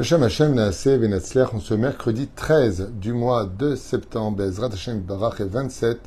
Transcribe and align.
Hashem 0.00 0.22
Hashem 0.22 0.54
Naase 0.54 0.96
Venatzler, 0.96 1.44
en 1.52 1.60
ce 1.60 1.74
mercredi 1.74 2.26
13 2.26 2.92
du 2.94 3.12
mois 3.12 3.44
de 3.44 3.74
septembre, 3.74 4.38
Bezrat 4.38 4.72
Hashem 4.72 5.00
Barach 5.00 5.38
et 5.40 5.44
27 5.44 6.00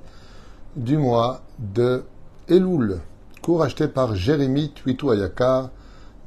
du 0.75 0.97
mois 0.97 1.41
de 1.59 2.01
Elul, 2.49 3.01
cours 3.43 3.61
acheté 3.61 3.87
par 3.87 4.15
Jérémy 4.15 4.71
Tuitou 4.71 5.11
Ayakar, 5.11 5.69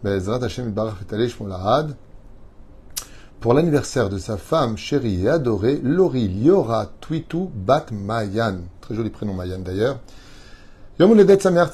Bezrat 0.04 0.44
Hashem 0.44 0.70
Barach 0.70 0.94
et 1.12 1.28
pour 3.40 3.52
l'anniversaire 3.52 4.10
de 4.10 4.18
sa 4.18 4.36
femme 4.36 4.76
chérie 4.76 5.24
et 5.24 5.28
adorée, 5.28 5.80
Lori 5.82 6.28
Liora 6.28 6.92
Tuitou 7.00 7.50
Bat 7.52 7.86
Mayan, 7.90 8.58
très 8.80 8.94
joli 8.94 9.10
prénom 9.10 9.34
Mayan 9.34 9.58
d'ailleurs, 9.58 9.98
Yom 11.00 11.10
Uledet 11.10 11.40
Samer 11.40 11.64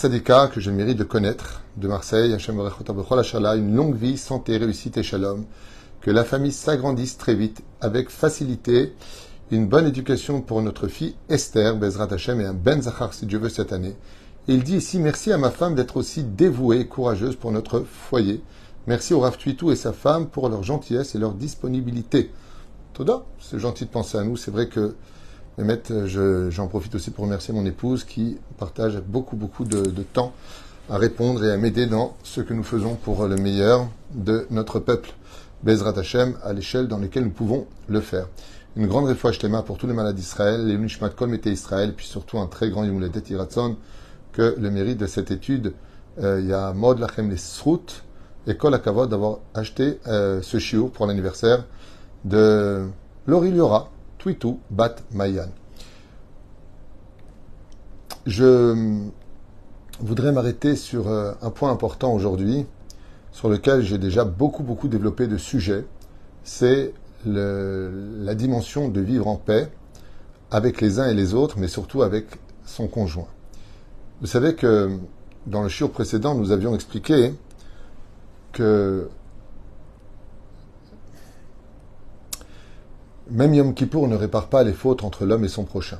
que 0.55 0.59
je 0.59 0.71
mérite 0.71 0.97
de 0.97 1.05
connaître, 1.05 1.61
de 1.77 1.87
Marseille, 1.87 2.33
Hashem 2.33 2.59
une 2.59 3.77
longue 3.77 3.95
vie, 3.95 4.17
santé, 4.17 4.57
réussite 4.57 4.97
et 4.97 5.03
shalom, 5.03 5.45
que 6.03 6.11
la 6.11 6.25
famille 6.25 6.53
s'agrandisse 6.53 7.17
très 7.17 7.35
vite, 7.35 7.63
avec 7.81 8.11
facilité, 8.11 8.93
une 9.53 9.67
bonne 9.67 9.87
éducation 9.87 10.41
pour 10.41 10.63
notre 10.63 10.89
fille 10.89 11.15
Esther, 11.29 11.77
Bezrat 11.77 12.13
Hashem, 12.13 12.41
et 12.41 12.45
un 12.45 12.55
Ben 12.55 12.83
Zachar, 12.83 13.15
si 13.15 13.27
Dieu 13.27 13.39
veut, 13.39 13.49
cette 13.49 13.73
année. 13.73 13.95
il 14.49 14.65
dit 14.65 14.77
ici, 14.77 14.99
merci 14.99 15.33
à 15.33 15.39
ma 15.39 15.51
femme 15.51 15.75
d'être 15.75 15.97
aussi 15.97 16.25
dévouée 16.25 16.81
et 16.81 16.87
courageuse 16.87 17.37
pour 17.37 17.53
notre 17.53 17.81
foyer. 17.81 18.43
Merci 18.89 19.15
au 19.15 19.21
Rav 19.21 19.37
Tuitou 19.37 19.71
et 19.71 19.77
sa 19.77 19.93
femme 19.93 20.27
pour 20.27 20.49
leur 20.49 20.65
gentillesse 20.65 21.15
et 21.15 21.19
leur 21.19 21.35
disponibilité. 21.35 22.33
Toda, 22.95 23.25
c'est 23.41 23.61
gentil 23.61 23.85
de 23.85 23.91
penser 23.91 24.19
à 24.19 24.25
nous. 24.25 24.37
C'est 24.37 24.51
vrai 24.51 24.69
que 24.69 24.97
Mehmet, 25.57 25.83
j'en 26.51 26.67
profite 26.67 26.95
aussi 26.97 27.11
pour 27.11 27.25
remercier 27.25 27.55
mon 27.55 27.65
épouse 27.65 28.05
qui 28.05 28.39
partage 28.59 29.01
beaucoup, 29.07 29.37
beaucoup 29.37 29.65
de, 29.65 30.03
temps 30.03 30.33
à 30.91 30.99
répondre 30.99 31.45
et 31.45 31.53
à 31.53 31.57
m'aider 31.57 31.87
dans 31.87 32.17
ce 32.25 32.41
que 32.41 32.55
nous 32.55 32.65
faisons 32.65 32.97
pour 32.97 33.27
le 33.27 33.37
meilleur 33.37 33.87
de 34.15 34.47
notre 34.51 34.81
peuple. 34.81 35.13
Bezrat 35.63 35.99
Hashem, 35.99 36.37
à 36.43 36.53
l'échelle 36.53 36.89
dans 36.89 36.99
laquelle 36.99 37.25
nous 37.25 37.31
pouvons 37.31 37.67
le 37.89 38.01
faire. 38.01 38.27
Une 38.75 38.87
grande 38.87 39.05
réfoua 39.07 39.33
shtema 39.33 39.63
pour 39.63 39.79
tous 39.79 39.87
les 39.87 39.93
malades 39.93 40.17
d'Israël, 40.17 40.67
les 40.67 40.77
Nishmat 40.77 41.11
Kol 41.11 41.39
Israël, 41.47 41.95
puis 41.95 42.07
surtout 42.07 42.39
un 42.39 42.47
très 42.47 42.71
grand 42.71 42.85
Yumuledet 42.85 43.23
Iratson, 43.31 43.77
que 44.33 44.57
le 44.59 44.71
mérite 44.71 44.99
de 44.99 45.07
cette 45.07 45.31
étude, 45.31 45.75
euh, 46.21 46.41
il 46.41 46.49
y 46.49 46.53
a 46.53 46.73
Mod 46.73 46.99
Lachem 46.99 47.31
les 47.31 47.37
Srout 47.37 48.03
et 48.47 48.57
Kol 48.57 48.75
Akavod 48.75 49.09
d'avoir 49.09 49.39
acheté 49.55 50.01
euh, 50.09 50.43
ce 50.43 50.59
chiot 50.59 50.89
pour 50.89 51.07
l'anniversaire 51.07 51.65
de 52.25 52.87
Lori 53.27 53.51
Liora, 53.51 53.91
Twitou 54.19 54.59
Bat 54.71 54.97
Mayan. 55.13 55.49
Je 58.27 59.05
voudrais 60.01 60.33
m'arrêter 60.33 60.77
sur 60.77 61.09
euh, 61.09 61.33
un 61.43 61.51
point 61.51 61.71
important 61.71 62.13
aujourd'hui, 62.13 62.67
sur 63.33 63.49
lequel 63.49 63.83
j'ai 63.83 63.99
déjà 63.99 64.25
beaucoup, 64.25 64.63
beaucoup 64.63 64.89
développé 64.89 65.27
de 65.27 65.37
sujets. 65.37 65.85
C'est 66.45 66.95
la 67.25 68.35
dimension 68.35 68.89
de 68.89 69.01
vivre 69.01 69.29
en 69.29 69.37
paix 69.37 69.71
avec 70.51 70.81
les 70.81 71.01
uns 71.01 71.09
et 71.09 71.15
les 71.15 71.35
autres, 71.35 71.59
mais 71.59 71.69
surtout 71.69 72.03
avec 72.03 72.27
son 72.65 72.87
conjoint. 72.87 73.29
Vous 74.21 74.27
savez 74.27 74.55
que 74.55 74.99
dans 75.47 75.63
le 75.63 75.69
shiur 75.69 75.91
précédent, 75.91 76.35
nous 76.35 76.53
avions 76.53 76.75
expliqué 76.75 77.35
que 78.53 79.09
Même 83.31 83.55
Yom 83.55 83.73
Kippour 83.73 84.09
ne 84.09 84.17
répare 84.17 84.49
pas 84.49 84.63
les 84.63 84.73
fautes 84.75 85.05
entre 85.05 85.25
l'homme 85.25 85.45
et 85.45 85.49
son 85.49 85.65
prochain. 85.65 85.99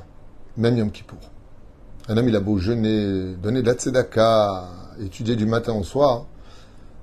Même 0.55 0.77
Yom 0.77 0.91
Kippour. 0.91 1.17
Un 2.07 2.17
homme, 2.17 2.27
il 2.27 2.35
a 2.35 2.39
beau 2.39 2.57
jeûner, 2.57 3.33
donner 3.41 3.61
de 3.61 3.67
la 3.67 3.73
tzedaka, 3.73 4.69
étudier 4.99 5.35
du 5.35 5.45
matin 5.45 5.73
au 5.73 5.83
soir. 5.83 6.25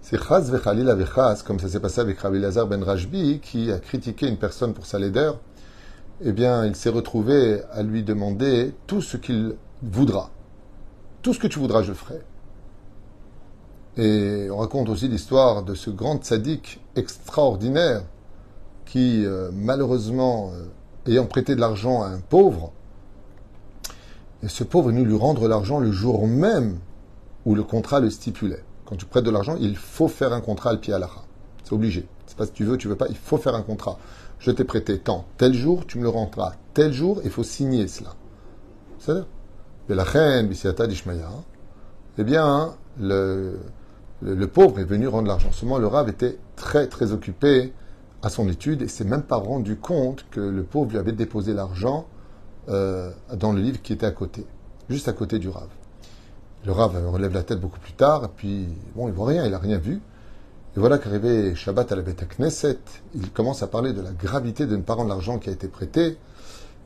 C'est 0.02 0.18
Chaz 0.18 0.50
vechalil 0.50 0.88
avechaz, 0.88 1.42
comme 1.44 1.60
ça 1.60 1.68
s'est 1.68 1.78
passé 1.78 2.00
avec 2.00 2.18
Rabbi 2.18 2.38
Lazar 2.38 2.66
ben 2.66 2.82
Rajbi, 2.82 3.40
qui 3.40 3.70
a 3.70 3.78
critiqué 3.78 4.26
une 4.28 4.38
personne 4.38 4.72
pour 4.72 4.86
sa 4.86 4.98
laideur. 4.98 5.38
Eh 6.22 6.32
bien, 6.32 6.64
il 6.64 6.74
s'est 6.74 6.90
retrouvé 6.90 7.60
à 7.70 7.82
lui 7.82 8.02
demander 8.02 8.74
tout 8.86 9.02
ce 9.02 9.16
qu'il 9.16 9.54
voudra. 9.82 10.30
Tout 11.22 11.34
ce 11.34 11.38
que 11.38 11.46
tu 11.46 11.58
voudras, 11.58 11.82
je 11.82 11.92
ferai. 11.92 12.20
Et 13.96 14.48
on 14.50 14.56
raconte 14.56 14.88
aussi 14.88 15.06
l'histoire 15.06 15.62
de 15.62 15.74
ce 15.74 15.90
grand 15.90 16.16
tzaddik 16.16 16.80
extraordinaire 16.96 18.02
qui, 18.86 19.24
euh, 19.24 19.50
malheureusement, 19.52 20.50
euh, 20.54 21.10
ayant 21.10 21.26
prêté 21.26 21.54
de 21.54 21.60
l'argent 21.60 22.02
à 22.02 22.06
un 22.06 22.20
pauvre, 22.20 22.72
et 24.42 24.48
ce 24.48 24.64
pauvre 24.64 24.90
est 24.90 24.94
venu 24.94 25.04
lui 25.04 25.16
rendre 25.16 25.46
l'argent 25.46 25.78
le 25.78 25.92
jour 25.92 26.26
même 26.26 26.78
où 27.44 27.54
le 27.54 27.62
contrat 27.62 28.00
le 28.00 28.08
stipulait. 28.08 28.64
Quand 28.90 28.96
tu 28.96 29.06
prêtes 29.06 29.24
de 29.24 29.30
l'argent, 29.30 29.56
il 29.60 29.76
faut 29.76 30.08
faire 30.08 30.32
un 30.32 30.40
contrat 30.40 30.70
al 30.70 31.02
à 31.02 31.08
C'est 31.62 31.72
obligé. 31.72 32.08
C'est 32.26 32.36
pas 32.36 32.46
si 32.46 32.52
tu 32.52 32.64
veux, 32.64 32.76
tu 32.76 32.88
veux 32.88 32.96
pas, 32.96 33.06
il 33.08 33.16
faut 33.16 33.38
faire 33.38 33.54
un 33.54 33.62
contrat. 33.62 33.98
Je 34.40 34.50
t'ai 34.50 34.64
prêté 34.64 34.98
tant, 34.98 35.26
tel 35.36 35.54
jour, 35.54 35.86
tu 35.86 35.98
me 35.98 36.02
le 36.02 36.08
rendras. 36.08 36.54
Tel 36.74 36.92
jour, 36.92 37.20
il 37.22 37.30
faut 37.30 37.44
signer 37.44 37.86
cela. 37.86 38.14
C'est-à-dire, 38.98 39.26
la 39.88 40.04
eh 42.18 42.24
bien, 42.24 42.74
le, 42.98 44.46
pauvre 44.46 44.80
est 44.80 44.84
venu 44.84 45.06
rendre 45.06 45.28
l'argent. 45.28 45.52
Seulement, 45.52 45.78
le 45.78 45.86
rave 45.86 46.08
était 46.08 46.38
très, 46.56 46.88
très 46.88 47.12
occupé 47.12 47.72
à 48.22 48.28
son 48.28 48.48
étude 48.48 48.82
et 48.82 48.88
s'est 48.88 49.04
même 49.04 49.22
pas 49.22 49.36
rendu 49.36 49.76
compte 49.76 50.26
que 50.30 50.40
le 50.40 50.64
pauvre 50.64 50.90
lui 50.90 50.98
avait 50.98 51.12
déposé 51.12 51.54
l'argent 51.54 52.06
euh, 52.68 53.12
dans 53.34 53.52
le 53.52 53.60
livre 53.60 53.80
qui 53.82 53.92
était 53.92 54.06
à 54.06 54.10
côté, 54.10 54.44
juste 54.88 55.08
à 55.08 55.12
côté 55.12 55.38
du 55.38 55.48
Rav. 55.48 55.68
Le 56.66 56.72
Rav 56.72 56.94
relève 57.10 57.32
la 57.32 57.42
tête 57.42 57.58
beaucoup 57.58 57.80
plus 57.80 57.94
tard, 57.94 58.24
et 58.24 58.30
puis 58.36 58.68
bon, 58.94 59.08
il 59.08 59.14
voit 59.14 59.28
rien, 59.28 59.46
il 59.46 59.54
a 59.54 59.58
rien 59.58 59.78
vu. 59.78 59.94
Et 60.76 60.78
voilà 60.78 60.98
qu'arrivé 60.98 61.54
Shabbat 61.54 61.90
à 61.90 61.96
la 61.96 62.02
Beth 62.02 62.22
Knesset, 62.36 62.78
il 63.14 63.30
commence 63.30 63.62
à 63.62 63.66
parler 63.66 63.92
de 63.92 64.02
la 64.02 64.12
gravité 64.12 64.66
de 64.66 64.76
ne 64.76 64.82
pas 64.82 64.94
rendre 64.94 65.08
l'argent 65.08 65.38
qui 65.38 65.48
a 65.48 65.52
été 65.52 65.68
prêté, 65.68 66.18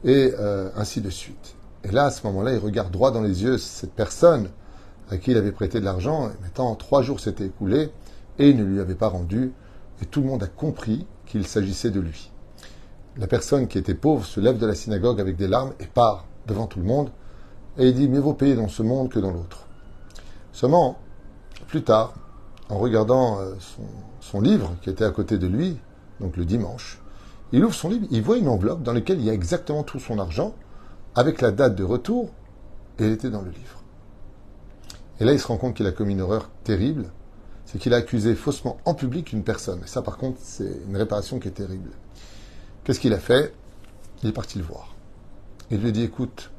et 0.05 0.33
euh, 0.39 0.71
ainsi 0.77 1.01
de 1.01 1.11
suite. 1.11 1.57
Et 1.83 1.91
là, 1.91 2.05
à 2.05 2.11
ce 2.11 2.25
moment-là, 2.27 2.53
il 2.53 2.59
regarde 2.59 2.93
droit 2.93 3.11
dans 3.11 3.21
les 3.21 3.43
yeux 3.43 3.59
cette 3.59 3.93
personne 3.93 4.49
à 5.11 5.19
qui 5.19 5.33
il 5.33 5.37
avait 5.37 5.53
prêté 5.53 5.81
de 5.81 5.85
l'argent, 5.85 6.29
et 6.29 6.43
maintenant 6.43 6.75
trois 6.77 7.03
jours 7.03 7.19
s'étaient 7.19 7.47
écoulés, 7.47 7.91
et 8.39 8.51
il 8.51 8.57
ne 8.57 8.65
lui 8.65 8.81
avait 8.81 8.95
pas 8.95 9.09
rendu, 9.09 9.53
et 10.01 10.07
tout 10.07 10.21
le 10.21 10.29
monde 10.29 10.43
a 10.45 10.47
compris 10.47 11.05
qu'il 11.27 11.47
s'agissait 11.47 11.91
de 11.91 12.01
lui. 12.01 12.31
La 13.17 13.27
personne 13.27 13.67
qui 13.67 13.79
était 13.79 13.95
pauvre 13.95 14.25
se 14.25 14.41
lève 14.41 14.59
de 14.59 14.67
la 14.67 14.75
synagogue 14.75 15.21
avec 15.21 15.37
des 15.37 15.49
larmes 15.49 15.73
et 15.81 15.87
part 15.87 16.27
devant 16.47 16.67
tout 16.67 16.79
le 16.79 16.87
monde, 16.87 17.11
et 17.79 17.89
il 17.89 17.95
dit 17.95 18.09
Mieux 18.09 18.21
vaut 18.21 18.35
payer 18.35 18.55
dans 18.55 18.69
ce 18.69 18.83
monde 18.83 19.09
que 19.09 19.19
dans 19.19 19.31
l'autre. 19.31 19.67
Seulement, 20.53 20.99
plus 21.67 21.83
tard, 21.83 22.15
en 22.69 22.79
regardant 22.79 23.41
euh, 23.41 23.55
son, 24.21 24.41
livre 24.41 24.75
qui 24.83 24.91
était 24.91 25.05
à 25.05 25.11
côté 25.11 25.39
de 25.39 25.47
lui, 25.47 25.79
donc 26.21 26.37
le 26.37 26.45
dimanche, 26.45 27.01
il 27.53 27.65
ouvre 27.65 27.75
son 27.75 27.89
livre, 27.89 28.07
il 28.11 28.23
voit 28.23 28.39
une 28.39 28.49
enveloppe 28.49 28.83
dans 28.83 28.93
laquelle 28.93 29.19
il 29.19 29.25
y 29.25 29.31
a 29.31 29.35
exactement 29.35 29.83
tout 29.83 29.99
son 29.99 30.19
argent, 30.19 30.55
avec 31.15 31.41
la 31.41 31.53
date 31.53 31.77
de 31.77 31.85
retour, 31.85 32.31
et 32.99 33.05
elle 33.05 33.13
était 33.13 33.31
dans 33.31 33.43
le 33.43 33.51
livre. 33.51 33.83
Et 35.21 35.25
là, 35.25 35.33
il 35.33 35.41
se 35.41 35.47
rend 35.47 35.57
compte 35.57 35.75
qu'il 35.75 35.87
a 35.87 35.93
commis 35.93 36.13
une 36.15 36.21
erreur 36.21 36.51
terrible, 36.65 37.07
c'est 37.67 37.79
qu'il 37.79 37.95
a 37.95 37.99
accusé 37.99 38.35
faussement 38.35 38.79
en 38.85 38.95
public 38.95 39.33
une 39.33 39.45
personne. 39.45 39.81
Et 39.85 39.87
ça, 39.87 40.03
par 40.03 40.17
contre, 40.17 40.39
c'est 40.41 40.81
une 40.89 40.97
réparation 40.97 41.39
qui 41.39 41.49
est 41.49 41.53
terrible. 41.53 41.91
Qu'est-ce 42.83 43.01
qu'il 43.01 43.13
a 43.13 43.19
fait? 43.19 43.55
Il 44.23 44.29
est 44.29 44.33
parti 44.33 44.59
le 44.59 44.65
voir. 44.65 44.95
Il 45.71 45.81
lui 45.81 45.93
dit, 45.93 46.03
écoute, 46.03 46.51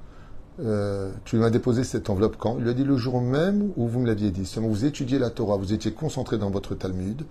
euh, 0.59 1.11
tu 1.25 1.37
m'as 1.37 1.49
déposé 1.49 1.83
cette 1.83 2.09
enveloppe 2.09 2.37
quand? 2.37 2.57
Il 2.57 2.63
lui 2.63 2.69
a 2.69 2.73
dit 2.73 2.83
le 2.83 2.97
jour 2.97 3.21
même 3.21 3.71
où 3.75 3.87
vous 3.87 3.99
me 3.99 4.07
l'aviez 4.07 4.31
dit. 4.31 4.45
Seulement 4.45 4.69
vous 4.69 4.85
étudiez 4.85 5.19
la 5.19 5.29
Torah, 5.29 5.57
vous 5.57 5.73
étiez 5.73 5.91
concentré 5.91 6.37
dans 6.37 6.49
votre 6.49 6.75
Talmud, 6.75 7.23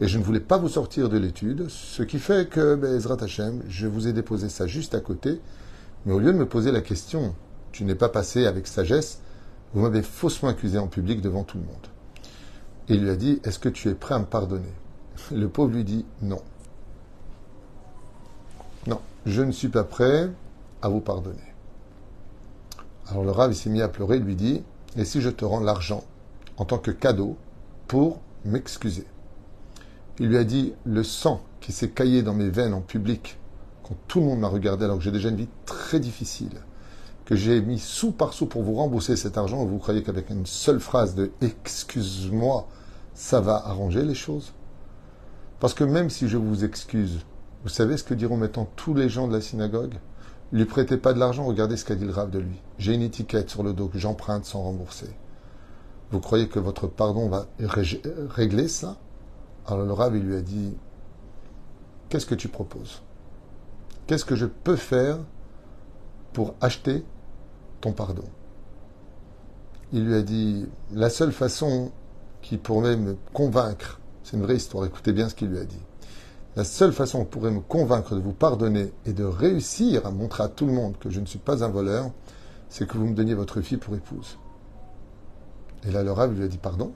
et 0.00 0.08
je 0.08 0.18
ne 0.18 0.24
voulais 0.24 0.40
pas 0.40 0.58
vous 0.58 0.68
sortir 0.68 1.08
de 1.08 1.18
l'étude, 1.18 1.68
ce 1.68 2.02
qui 2.02 2.18
fait 2.18 2.48
que, 2.48 2.74
ben, 2.74 2.96
Ezrat 2.96 3.22
Hashem, 3.22 3.62
je 3.68 3.86
vous 3.86 4.08
ai 4.08 4.12
déposé 4.12 4.48
ça 4.48 4.66
juste 4.66 4.94
à 4.94 5.00
côté, 5.00 5.40
mais 6.04 6.12
au 6.12 6.18
lieu 6.18 6.32
de 6.32 6.38
me 6.38 6.46
poser 6.46 6.72
la 6.72 6.80
question, 6.80 7.34
tu 7.70 7.84
n'es 7.84 7.94
pas 7.94 8.08
passé 8.08 8.46
avec 8.46 8.66
sagesse, 8.66 9.20
vous 9.72 9.82
m'avez 9.82 10.02
faussement 10.02 10.48
accusé 10.48 10.78
en 10.78 10.88
public 10.88 11.20
devant 11.20 11.44
tout 11.44 11.58
le 11.58 11.64
monde. 11.64 11.86
Et 12.88 12.94
il 12.94 13.02
lui 13.02 13.10
a 13.10 13.16
dit, 13.16 13.40
est-ce 13.44 13.58
que 13.58 13.68
tu 13.68 13.88
es 13.88 13.94
prêt 13.94 14.14
à 14.14 14.18
me 14.18 14.24
pardonner? 14.24 14.72
Le 15.32 15.48
pauvre 15.48 15.72
lui 15.72 15.84
dit, 15.84 16.04
non. 16.22 16.42
Non, 18.86 19.00
je 19.26 19.42
ne 19.42 19.52
suis 19.52 19.68
pas 19.68 19.84
prêt 19.84 20.28
à 20.82 20.88
vous 20.88 21.00
pardonner. 21.00 21.53
Alors 23.08 23.24
le 23.24 23.30
rave 23.30 23.52
s'est 23.52 23.70
mis 23.70 23.82
à 23.82 23.88
pleurer, 23.88 24.18
lui 24.18 24.34
dit, 24.34 24.62
et 24.96 25.04
si 25.04 25.20
je 25.20 25.30
te 25.30 25.44
rends 25.44 25.60
l'argent 25.60 26.04
en 26.56 26.64
tant 26.64 26.78
que 26.78 26.90
cadeau 26.90 27.36
pour 27.86 28.20
m'excuser? 28.44 29.06
Il 30.18 30.28
lui 30.28 30.38
a 30.38 30.44
dit, 30.44 30.72
le 30.84 31.02
sang 31.02 31.42
qui 31.60 31.72
s'est 31.72 31.90
caillé 31.90 32.22
dans 32.22 32.34
mes 32.34 32.48
veines 32.48 32.74
en 32.74 32.80
public, 32.80 33.38
quand 33.82 33.96
tout 34.08 34.20
le 34.20 34.26
monde 34.26 34.40
m'a 34.40 34.48
regardé 34.48 34.84
alors 34.84 34.98
que 34.98 35.04
j'ai 35.04 35.10
déjà 35.10 35.28
une 35.28 35.36
vie 35.36 35.48
très 35.66 36.00
difficile, 36.00 36.62
que 37.24 37.36
j'ai 37.36 37.60
mis 37.60 37.78
sous 37.78 38.12
par 38.12 38.32
sous 38.32 38.46
pour 38.46 38.62
vous 38.62 38.74
rembourser 38.74 39.16
cet 39.16 39.36
argent, 39.36 39.64
vous 39.64 39.78
croyez 39.78 40.02
qu'avec 40.02 40.30
une 40.30 40.46
seule 40.46 40.80
phrase 40.80 41.14
de 41.14 41.32
excuse-moi, 41.40 42.68
ça 43.14 43.40
va 43.40 43.56
arranger 43.56 44.02
les 44.02 44.14
choses? 44.14 44.52
Parce 45.60 45.74
que 45.74 45.84
même 45.84 46.10
si 46.10 46.28
je 46.28 46.36
vous 46.36 46.64
excuse, 46.64 47.20
vous 47.62 47.68
savez 47.68 47.96
ce 47.96 48.04
que 48.04 48.14
diront 48.14 48.36
maintenant 48.36 48.68
tous 48.76 48.94
les 48.94 49.08
gens 49.08 49.26
de 49.26 49.32
la 49.32 49.40
synagogue? 49.40 49.94
Lui 50.54 50.66
prêtez 50.66 50.96
pas 50.96 51.12
de 51.12 51.18
l'argent, 51.18 51.44
regardez 51.44 51.76
ce 51.76 51.84
qu'a 51.84 51.96
dit 51.96 52.04
le 52.04 52.12
rave 52.12 52.30
de 52.30 52.38
lui. 52.38 52.62
J'ai 52.78 52.94
une 52.94 53.02
étiquette 53.02 53.50
sur 53.50 53.64
le 53.64 53.72
dos 53.72 53.88
que 53.88 53.98
j'emprunte 53.98 54.44
sans 54.44 54.62
rembourser. 54.62 55.10
Vous 56.12 56.20
croyez 56.20 56.48
que 56.48 56.60
votre 56.60 56.86
pardon 56.86 57.28
va 57.28 57.46
régler 57.58 58.68
ça? 58.68 58.96
Alors 59.66 59.84
le 59.84 59.92
rave, 59.92 60.14
il 60.14 60.22
lui 60.22 60.36
a 60.36 60.42
dit, 60.42 60.76
qu'est-ce 62.08 62.26
que 62.26 62.36
tu 62.36 62.46
proposes? 62.46 63.02
Qu'est-ce 64.06 64.24
que 64.24 64.36
je 64.36 64.46
peux 64.46 64.76
faire 64.76 65.18
pour 66.32 66.54
acheter 66.60 67.04
ton 67.80 67.90
pardon? 67.90 68.28
Il 69.92 70.06
lui 70.06 70.14
a 70.14 70.22
dit, 70.22 70.66
la 70.92 71.10
seule 71.10 71.32
façon 71.32 71.90
qui 72.42 72.58
pourrait 72.58 72.96
me 72.96 73.16
convaincre, 73.32 73.98
c'est 74.22 74.36
une 74.36 74.42
vraie 74.44 74.56
histoire, 74.56 74.84
écoutez 74.84 75.12
bien 75.12 75.28
ce 75.28 75.34
qu'il 75.34 75.48
lui 75.48 75.58
a 75.58 75.64
dit. 75.64 75.82
La 76.56 76.62
seule 76.64 76.92
façon 76.92 77.24
qui 77.24 77.30
pourrait 77.30 77.50
me 77.50 77.60
convaincre 77.60 78.14
de 78.14 78.20
vous 78.20 78.32
pardonner 78.32 78.92
et 79.06 79.12
de 79.12 79.24
réussir 79.24 80.06
à 80.06 80.10
montrer 80.10 80.44
à 80.44 80.48
tout 80.48 80.66
le 80.66 80.72
monde 80.72 80.96
que 80.98 81.10
je 81.10 81.18
ne 81.18 81.26
suis 81.26 81.40
pas 81.40 81.64
un 81.64 81.68
voleur, 81.68 82.10
c'est 82.68 82.86
que 82.86 82.96
vous 82.96 83.06
me 83.06 83.14
donniez 83.14 83.34
votre 83.34 83.60
fille 83.60 83.78
pour 83.78 83.94
épouse. 83.96 84.38
Et 85.86 85.90
là, 85.90 86.04
le 86.04 86.12
rave 86.12 86.32
lui 86.34 86.44
a 86.44 86.48
dit 86.48 86.58
pardon. 86.58 86.92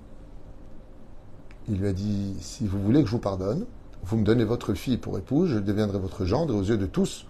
Il 1.69 1.79
lui 1.79 1.89
a 1.89 1.93
dit 1.93 2.37
si 2.41 2.67
vous 2.67 2.81
voulez 2.81 3.01
que 3.01 3.07
je 3.07 3.13
vous 3.13 3.19
pardonne, 3.19 3.67
vous 4.05 4.17
me 4.17 4.25
donnez 4.25 4.45
votre 4.45 4.75
fille 4.75 4.97
pour 4.97 5.19
épouse, 5.19 5.51
je 5.51 5.59
deviendrai 5.59 5.99
votre 5.99 6.25
gendre, 6.25 6.55
et 6.55 6.57
aux 6.57 6.63
yeux 6.63 6.79
de 6.79 6.87
tous, 6.87 7.27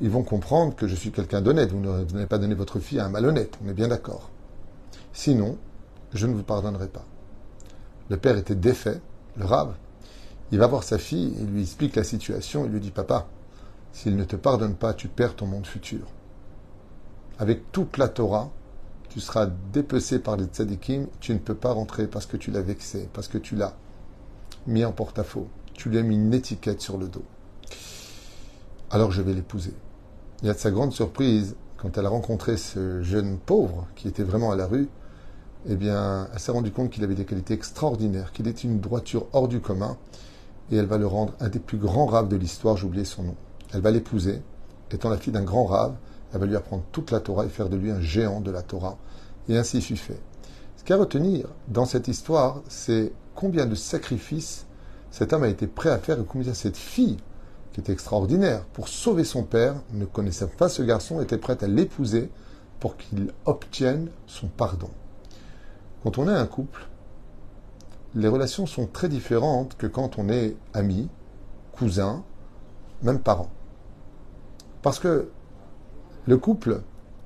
ils 0.00 0.10
vont 0.10 0.24
comprendre 0.24 0.74
que 0.74 0.86
je 0.88 0.96
suis 0.96 1.12
quelqu'un 1.12 1.40
d'honnête. 1.40 1.70
Vous 1.70 1.80
n'avez 1.80 2.26
pas 2.26 2.38
donné 2.38 2.54
votre 2.54 2.80
fille 2.80 2.98
à 2.98 3.06
un 3.06 3.08
malhonnête, 3.08 3.56
on 3.64 3.68
est 3.68 3.74
bien 3.74 3.88
d'accord. 3.88 4.30
Sinon, 5.12 5.58
je 6.12 6.26
ne 6.26 6.34
vous 6.34 6.42
pardonnerai 6.42 6.88
pas. 6.88 7.04
Le 8.10 8.16
père 8.16 8.36
était 8.36 8.56
défait, 8.56 9.00
le 9.36 9.44
rave. 9.44 9.74
Il 10.52 10.58
va 10.58 10.66
voir 10.66 10.82
sa 10.82 10.98
fille, 10.98 11.34
il 11.40 11.46
lui 11.46 11.62
explique 11.62 11.96
la 11.96 12.04
situation, 12.04 12.64
il 12.64 12.72
lui 12.72 12.80
dit 12.80 12.90
Papa, 12.90 13.26
s'il 13.92 14.16
ne 14.16 14.24
te 14.24 14.36
pardonne 14.36 14.74
pas, 14.74 14.94
tu 14.94 15.08
perds 15.08 15.36
ton 15.36 15.46
monde 15.46 15.66
futur. 15.66 16.06
Avec 17.38 17.72
toute 17.72 17.96
la 17.96 18.08
Torah, 18.08 18.50
tu 19.08 19.20
seras 19.20 19.46
dépecé 19.72 20.18
par 20.18 20.36
les 20.36 20.44
tzadikim, 20.44 21.06
tu 21.20 21.32
ne 21.32 21.38
peux 21.38 21.54
pas 21.54 21.72
rentrer 21.72 22.06
parce 22.06 22.26
que 22.26 22.36
tu 22.36 22.50
l'as 22.50 22.62
vexé, 22.62 23.08
parce 23.12 23.28
que 23.28 23.38
tu 23.38 23.56
l'as 23.56 23.74
mis 24.66 24.84
en 24.84 24.92
porte-à-faux. 24.92 25.48
Tu 25.74 25.88
lui 25.88 25.98
as 25.98 26.02
mis 26.02 26.16
une 26.16 26.34
étiquette 26.34 26.80
sur 26.80 26.98
le 26.98 27.08
dos. 27.08 27.24
Alors 28.90 29.10
je 29.10 29.22
vais 29.22 29.32
l'épouser. 29.32 29.72
Il 30.42 30.46
y 30.46 30.50
a 30.50 30.54
de 30.54 30.58
sa 30.58 30.70
grande 30.70 30.92
surprise, 30.92 31.56
quand 31.76 31.96
elle 31.98 32.06
a 32.06 32.08
rencontré 32.08 32.56
ce 32.56 33.02
jeune 33.02 33.38
pauvre 33.38 33.86
qui 33.94 34.08
était 34.08 34.22
vraiment 34.22 34.52
à 34.52 34.56
la 34.56 34.66
rue, 34.66 34.88
eh 35.66 35.76
bien, 35.76 36.28
elle 36.32 36.38
s'est 36.38 36.52
rendue 36.52 36.70
compte 36.70 36.90
qu'il 36.90 37.04
avait 37.04 37.14
des 37.14 37.24
qualités 37.24 37.54
extraordinaires, 37.54 38.32
qu'il 38.32 38.46
était 38.48 38.62
une 38.62 38.80
droiture 38.80 39.26
hors 39.32 39.48
du 39.48 39.60
commun, 39.60 39.96
et 40.70 40.76
elle 40.76 40.86
va 40.86 40.98
le 40.98 41.06
rendre 41.06 41.34
un 41.40 41.48
des 41.48 41.58
plus 41.58 41.78
grands 41.78 42.06
raves 42.06 42.28
de 42.28 42.36
l'histoire, 42.36 42.76
j'ai 42.76 42.86
oublié 42.86 43.04
son 43.04 43.22
nom. 43.22 43.36
Elle 43.72 43.80
va 43.80 43.90
l'épouser, 43.90 44.42
étant 44.90 45.10
la 45.10 45.18
fille 45.18 45.32
d'un 45.32 45.42
grand 45.42 45.64
rave, 45.64 45.94
elle 46.32 46.40
va 46.40 46.46
lui 46.46 46.56
apprendre 46.56 46.84
toute 46.92 47.10
la 47.10 47.20
Torah 47.20 47.44
et 47.44 47.48
faire 47.48 47.68
de 47.68 47.76
lui 47.76 47.90
un 47.90 48.00
géant 48.00 48.40
de 48.40 48.50
la 48.50 48.62
Torah. 48.62 48.96
Et 49.48 49.56
ainsi 49.56 49.80
fut 49.80 49.96
fait. 49.96 50.20
Ce 50.76 50.82
qu'il 50.82 50.90
y 50.90 50.92
a 50.94 50.96
à 50.96 51.00
retenir 51.00 51.46
dans 51.68 51.84
cette 51.84 52.08
histoire, 52.08 52.62
c'est 52.68 53.12
combien 53.34 53.66
de 53.66 53.74
sacrifices 53.74 54.66
cet 55.10 55.32
homme 55.32 55.44
a 55.44 55.48
été 55.48 55.66
prêt 55.66 55.90
à 55.90 55.98
faire 55.98 56.18
et 56.18 56.24
combien 56.24 56.54
cette 56.54 56.76
fille, 56.76 57.18
qui 57.72 57.80
était 57.80 57.92
extraordinaire, 57.92 58.64
pour 58.72 58.88
sauver 58.88 59.24
son 59.24 59.44
père, 59.44 59.76
ne 59.92 60.04
connaissait 60.04 60.46
pas 60.46 60.68
ce 60.68 60.82
garçon, 60.82 61.20
était 61.20 61.38
prête 61.38 61.62
à 61.62 61.68
l'épouser 61.68 62.30
pour 62.80 62.96
qu'il 62.96 63.32
obtienne 63.44 64.08
son 64.26 64.48
pardon. 64.48 64.90
Quand 66.02 66.18
on 66.18 66.28
est 66.28 66.34
un 66.34 66.46
couple, 66.46 66.86
les 68.14 68.28
relations 68.28 68.66
sont 68.66 68.86
très 68.86 69.08
différentes 69.08 69.76
que 69.76 69.86
quand 69.86 70.18
on 70.18 70.28
est 70.28 70.56
ami, 70.72 71.08
cousin, 71.72 72.22
même 73.02 73.18
parent. 73.18 73.50
Parce 74.82 74.98
que 74.98 75.30
le 76.26 76.36
couple 76.36 76.82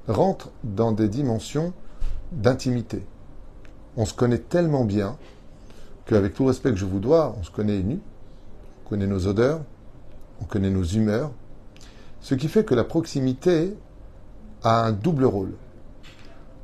rentre 0.06 0.50
dans 0.64 0.93
des 0.93 1.08
dimensions 1.08 1.73
d'intimité. 2.32 3.05
On 3.96 4.06
se 4.06 4.14
connaît 4.14 4.38
tellement 4.38 4.85
bien 4.85 5.19
qu'avec 6.06 6.35
tout 6.35 6.44
le 6.44 6.49
respect 6.49 6.70
que 6.70 6.76
je 6.76 6.87
vous 6.87 7.00
dois, 7.00 7.37
on 7.38 7.43
se 7.43 7.50
connaît 7.50 7.82
nu, 7.82 8.00
on 8.85 8.88
connaît 8.88 9.06
nos 9.06 9.26
odeurs, 9.26 9.61
on 10.40 10.44
connaît 10.44 10.70
nos 10.70 10.85
humeurs, 10.85 11.32
ce 12.20 12.35
qui 12.35 12.49
fait 12.49 12.64
que 12.64 12.75
la 12.75 12.85
proximité 12.85 13.76
a 14.62 14.85
un 14.87 14.93
double 14.93 15.26
rôle. 15.26 15.52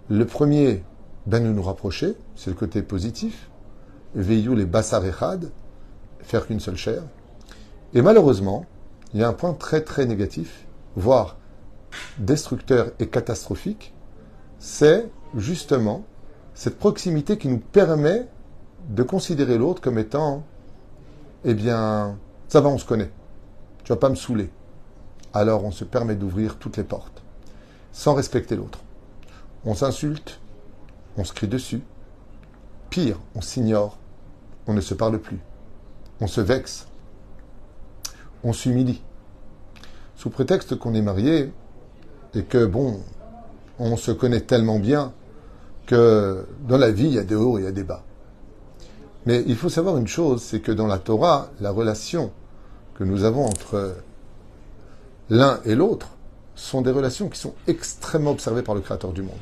Le 0.08 0.24
premier, 0.24 0.82
ben 1.26 1.42
nous 1.42 1.52
nous 1.52 1.62
rapprocher, 1.62 2.14
c'est 2.36 2.50
le 2.50 2.56
côté 2.56 2.82
positif, 2.82 3.50
veillou 4.14 4.54
les 4.54 4.66
bassarechad, 4.66 5.50
faire 6.20 6.46
qu'une 6.46 6.60
seule 6.60 6.76
chair. 6.76 7.02
Et 7.92 8.02
malheureusement, 8.02 8.66
il 9.12 9.20
y 9.20 9.22
a 9.22 9.28
un 9.28 9.32
point 9.32 9.54
très 9.54 9.82
très 9.82 10.06
négatif, 10.06 10.66
voire 10.96 11.36
destructeur 12.18 12.90
et 12.98 13.08
catastrophique, 13.08 13.94
c'est 14.58 15.08
justement 15.36 16.04
cette 16.54 16.78
proximité 16.78 17.38
qui 17.38 17.48
nous 17.48 17.58
permet 17.58 18.28
de 18.88 19.02
considérer 19.02 19.58
l'autre 19.58 19.80
comme 19.80 19.98
étant, 19.98 20.44
eh 21.44 21.54
bien, 21.54 22.18
ça 22.48 22.60
va, 22.60 22.68
on 22.68 22.78
se 22.78 22.84
connaît. 22.84 23.10
Tu 23.82 23.92
vas 23.92 23.96
pas 23.96 24.08
me 24.08 24.14
saouler. 24.14 24.50
Alors 25.32 25.64
on 25.64 25.70
se 25.70 25.84
permet 25.84 26.14
d'ouvrir 26.14 26.58
toutes 26.58 26.76
les 26.76 26.84
portes, 26.84 27.22
sans 27.92 28.14
respecter 28.14 28.56
l'autre. 28.56 28.80
On 29.64 29.74
s'insulte, 29.74 30.40
on 31.16 31.24
se 31.24 31.32
crie 31.32 31.48
dessus. 31.48 31.82
Pire, 32.90 33.18
on 33.34 33.40
s'ignore, 33.40 33.98
on 34.66 34.74
ne 34.74 34.80
se 34.80 34.94
parle 34.94 35.18
plus. 35.18 35.38
On 36.20 36.26
se 36.26 36.40
vexe, 36.40 36.86
on 38.42 38.52
s'humilie. 38.52 39.02
Sous 40.16 40.30
prétexte 40.30 40.76
qu'on 40.76 40.94
est 40.94 41.02
marié, 41.02 41.52
et 42.34 42.42
que, 42.42 42.64
bon, 42.64 43.00
on 43.78 43.96
se 43.96 44.10
connaît 44.10 44.40
tellement 44.40 44.78
bien 44.78 45.12
que 45.86 46.46
dans 46.66 46.78
la 46.78 46.90
vie, 46.90 47.06
il 47.06 47.14
y 47.14 47.18
a 47.18 47.24
des 47.24 47.34
hauts 47.34 47.58
et 47.58 47.64
il 47.64 47.72
des 47.72 47.84
bas. 47.84 48.02
Mais 49.26 49.42
il 49.46 49.56
faut 49.56 49.68
savoir 49.68 49.96
une 49.96 50.06
chose, 50.06 50.42
c'est 50.42 50.60
que 50.60 50.72
dans 50.72 50.86
la 50.86 50.98
Torah, 50.98 51.50
la 51.60 51.70
relation 51.70 52.32
que 52.94 53.04
nous 53.04 53.24
avons 53.24 53.46
entre 53.46 53.94
l'un 55.30 55.60
et 55.64 55.74
l'autre 55.74 56.08
sont 56.54 56.82
des 56.82 56.90
relations 56.90 57.28
qui 57.28 57.38
sont 57.38 57.54
extrêmement 57.66 58.30
observées 58.32 58.62
par 58.62 58.74
le 58.74 58.80
Créateur 58.80 59.12
du 59.12 59.22
monde. 59.22 59.34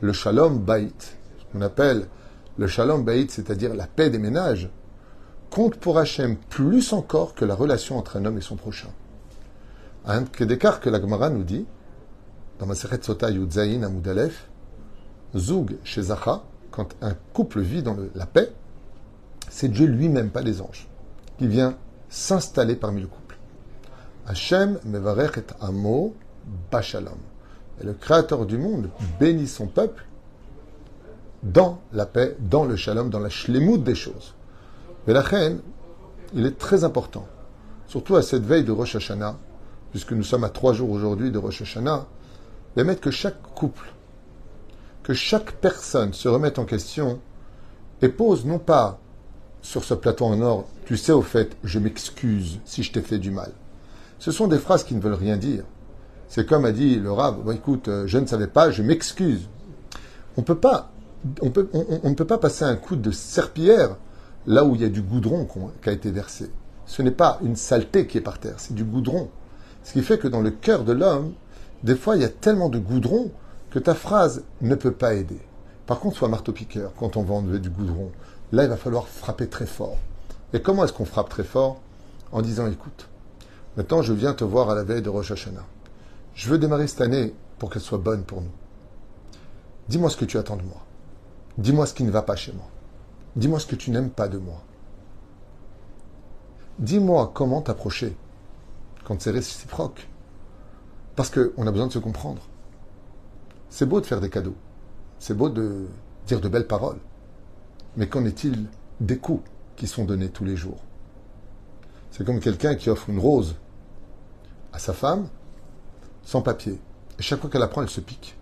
Le 0.00 0.12
shalom 0.12 0.58
bait, 0.58 0.88
ce 0.98 1.52
qu'on 1.52 1.60
appelle 1.60 2.08
le 2.56 2.66
shalom 2.66 3.04
bait, 3.04 3.26
c'est-à-dire 3.28 3.74
la 3.74 3.86
paix 3.86 4.10
des 4.10 4.18
ménages, 4.18 4.70
compte 5.50 5.76
pour 5.76 5.98
Hachem 5.98 6.36
plus 6.36 6.92
encore 6.92 7.34
que 7.34 7.44
la 7.44 7.54
relation 7.54 7.98
entre 7.98 8.16
un 8.16 8.24
homme 8.24 8.38
et 8.38 8.42
son 8.42 8.56
prochain. 8.56 8.90
Un 10.06 10.22
d'écart 10.22 10.80
que 10.80 10.90
la 10.90 11.00
Gemara 11.00 11.30
nous 11.30 11.44
dit, 11.44 11.66
dans 12.58 12.66
ma 12.66 12.74
Sota 12.74 13.30
Yudzaïn 13.30 13.82
Amoudalef, 13.82 14.48
Zoug 15.36 15.76
chez 15.82 16.02
Zacha, 16.02 16.42
quand 16.70 16.94
un 17.00 17.14
couple 17.32 17.60
vit 17.60 17.82
dans 17.82 17.96
la 18.14 18.26
paix, 18.26 18.52
c'est 19.48 19.68
Dieu 19.68 19.86
lui-même, 19.86 20.30
pas 20.30 20.42
les 20.42 20.60
anges, 20.60 20.88
qui 21.38 21.46
vient 21.46 21.76
s'installer 22.08 22.76
parmi 22.76 23.00
le 23.00 23.06
couple. 23.06 23.38
Hachem 24.26 24.78
mevarech 24.84 25.38
et 25.38 25.44
amo 25.60 26.14
bashalom. 26.70 27.18
Et 27.80 27.84
le 27.84 27.92
Créateur 27.92 28.46
du 28.46 28.58
monde 28.58 28.90
bénit 29.18 29.48
son 29.48 29.66
peuple 29.66 30.04
dans 31.44 31.80
la 31.92 32.06
paix, 32.06 32.36
dans 32.40 32.64
le 32.64 32.74
shalom, 32.74 33.10
dans 33.10 33.20
la 33.20 33.28
shlemut 33.28 33.78
des 33.78 33.94
choses. 33.94 34.34
Mais 35.06 35.12
la 35.12 35.20
reine, 35.20 35.60
il 36.34 36.46
est 36.46 36.58
très 36.58 36.82
important, 36.82 37.26
surtout 37.86 38.16
à 38.16 38.22
cette 38.22 38.44
veille 38.44 38.64
de 38.64 38.72
Rosh 38.72 38.96
Hashanah, 38.96 39.36
puisque 39.90 40.12
nous 40.12 40.24
sommes 40.24 40.44
à 40.44 40.48
trois 40.48 40.72
jours 40.72 40.90
aujourd'hui 40.90 41.30
de 41.30 41.38
Rosh 41.38 41.62
Hashanah, 41.62 42.06
mettre 42.82 43.02
que 43.02 43.10
chaque 43.10 43.40
couple, 43.54 43.92
que 45.04 45.12
chaque 45.12 45.52
personne 45.52 46.12
se 46.12 46.26
remette 46.28 46.58
en 46.58 46.64
question 46.64 47.20
et 48.02 48.08
pose 48.08 48.44
non 48.44 48.58
pas 48.58 48.98
sur 49.62 49.84
ce 49.84 49.94
plateau 49.94 50.24
en 50.24 50.40
or, 50.40 50.66
tu 50.86 50.96
sais 50.96 51.12
au 51.12 51.22
fait, 51.22 51.56
je 51.62 51.78
m'excuse 51.78 52.58
si 52.64 52.82
je 52.82 52.92
t'ai 52.92 53.02
fait 53.02 53.18
du 53.18 53.30
mal. 53.30 53.52
Ce 54.18 54.32
sont 54.32 54.48
des 54.48 54.58
phrases 54.58 54.84
qui 54.84 54.94
ne 54.94 55.00
veulent 55.00 55.14
rien 55.14 55.36
dire. 55.36 55.64
C'est 56.28 56.46
comme 56.46 56.64
a 56.64 56.72
dit 56.72 56.96
le 56.96 57.12
rab, 57.12 57.48
écoute, 57.52 57.88
euh, 57.88 58.06
je 58.06 58.18
ne 58.18 58.26
savais 58.26 58.46
pas, 58.46 58.70
je 58.70 58.82
m'excuse. 58.82 59.48
On 60.36 60.42
peut 60.42 60.56
pas, 60.56 60.90
on, 61.40 62.08
ne 62.08 62.14
peut 62.14 62.26
pas 62.26 62.38
passer 62.38 62.64
un 62.64 62.76
coup 62.76 62.96
de 62.96 63.10
serpillière 63.10 63.96
là 64.46 64.64
où 64.64 64.74
il 64.74 64.82
y 64.82 64.84
a 64.84 64.88
du 64.88 65.02
goudron 65.02 65.46
qui 65.82 65.88
a 65.88 65.92
été 65.92 66.10
versé. 66.10 66.50
Ce 66.86 67.02
n'est 67.02 67.10
pas 67.10 67.38
une 67.42 67.56
saleté 67.56 68.06
qui 68.06 68.18
est 68.18 68.22
par 68.22 68.38
terre, 68.38 68.56
c'est 68.58 68.74
du 68.74 68.84
goudron. 68.84 69.30
Ce 69.84 69.92
qui 69.92 70.02
fait 70.02 70.18
que 70.18 70.28
dans 70.28 70.40
le 70.40 70.50
cœur 70.50 70.84
de 70.84 70.92
l'homme, 70.92 71.32
des 71.82 71.96
fois, 71.96 72.16
il 72.16 72.22
y 72.22 72.26
a 72.26 72.30
tellement 72.30 72.68
de 72.68 72.78
goudron 72.78 73.30
que 73.70 73.78
ta 73.78 73.94
phrase 73.94 74.44
ne 74.60 74.74
peut 74.74 74.92
pas 74.92 75.14
aider. 75.14 75.40
Par 75.86 76.00
contre, 76.00 76.16
sois 76.16 76.28
marteau-piqueur 76.28 76.92
quand 76.98 77.16
on 77.16 77.22
va 77.22 77.34
enlever 77.34 77.58
du 77.58 77.68
goudron. 77.68 78.10
Là, 78.52 78.64
il 78.64 78.70
va 78.70 78.76
falloir 78.76 79.08
frapper 79.08 79.48
très 79.48 79.66
fort. 79.66 79.98
Et 80.52 80.62
comment 80.62 80.84
est-ce 80.84 80.92
qu'on 80.92 81.04
frappe 81.04 81.28
très 81.28 81.44
fort 81.44 81.80
En 82.32 82.40
disant, 82.40 82.66
écoute, 82.70 83.08
maintenant 83.76 84.00
je 84.00 84.12
viens 84.12 84.32
te 84.32 84.44
voir 84.44 84.70
à 84.70 84.74
la 84.74 84.84
veille 84.84 85.02
de 85.02 85.10
Rosh 85.10 85.32
Hashanah. 85.32 85.64
Je 86.34 86.48
veux 86.48 86.58
démarrer 86.58 86.86
cette 86.86 87.00
année 87.00 87.34
pour 87.58 87.70
qu'elle 87.70 87.82
soit 87.82 87.98
bonne 87.98 88.22
pour 88.22 88.40
nous. 88.40 88.52
Dis-moi 89.88 90.08
ce 90.08 90.16
que 90.16 90.24
tu 90.24 90.38
attends 90.38 90.56
de 90.56 90.62
moi. 90.62 90.84
Dis-moi 91.58 91.86
ce 91.86 91.94
qui 91.94 92.04
ne 92.04 92.10
va 92.10 92.22
pas 92.22 92.36
chez 92.36 92.52
moi. 92.52 92.66
Dis-moi 93.36 93.60
ce 93.60 93.66
que 93.66 93.76
tu 93.76 93.90
n'aimes 93.90 94.10
pas 94.10 94.28
de 94.28 94.38
moi. 94.38 94.62
Dis-moi 96.78 97.30
comment 97.34 97.62
t'approcher 97.62 98.16
quand 99.04 99.20
c'est 99.20 99.30
réciproque. 99.30 100.08
Parce 101.14 101.30
qu'on 101.30 101.66
a 101.66 101.70
besoin 101.70 101.86
de 101.86 101.92
se 101.92 101.98
comprendre. 101.98 102.42
C'est 103.70 103.86
beau 103.86 104.00
de 104.00 104.06
faire 104.06 104.20
des 104.20 104.30
cadeaux. 104.30 104.56
C'est 105.18 105.34
beau 105.34 105.48
de 105.48 105.86
dire 106.26 106.40
de 106.40 106.48
belles 106.48 106.66
paroles. 106.66 106.98
Mais 107.96 108.08
qu'en 108.08 108.24
est-il 108.24 108.66
des 109.00 109.18
coups 109.18 109.48
qui 109.76 109.86
sont 109.86 110.04
donnés 110.04 110.30
tous 110.30 110.44
les 110.44 110.56
jours? 110.56 110.80
C'est 112.10 112.24
comme 112.24 112.40
quelqu'un 112.40 112.74
qui 112.74 112.90
offre 112.90 113.10
une 113.10 113.18
rose 113.18 113.56
à 114.72 114.78
sa 114.78 114.92
femme 114.92 115.28
sans 116.24 116.42
papier. 116.42 116.80
Et 117.18 117.22
chaque 117.22 117.40
fois 117.40 117.50
qu'elle 117.50 117.60
la 117.60 117.68
prend, 117.68 117.82
elle 117.82 117.88
se 117.88 118.00
pique. 118.00 118.36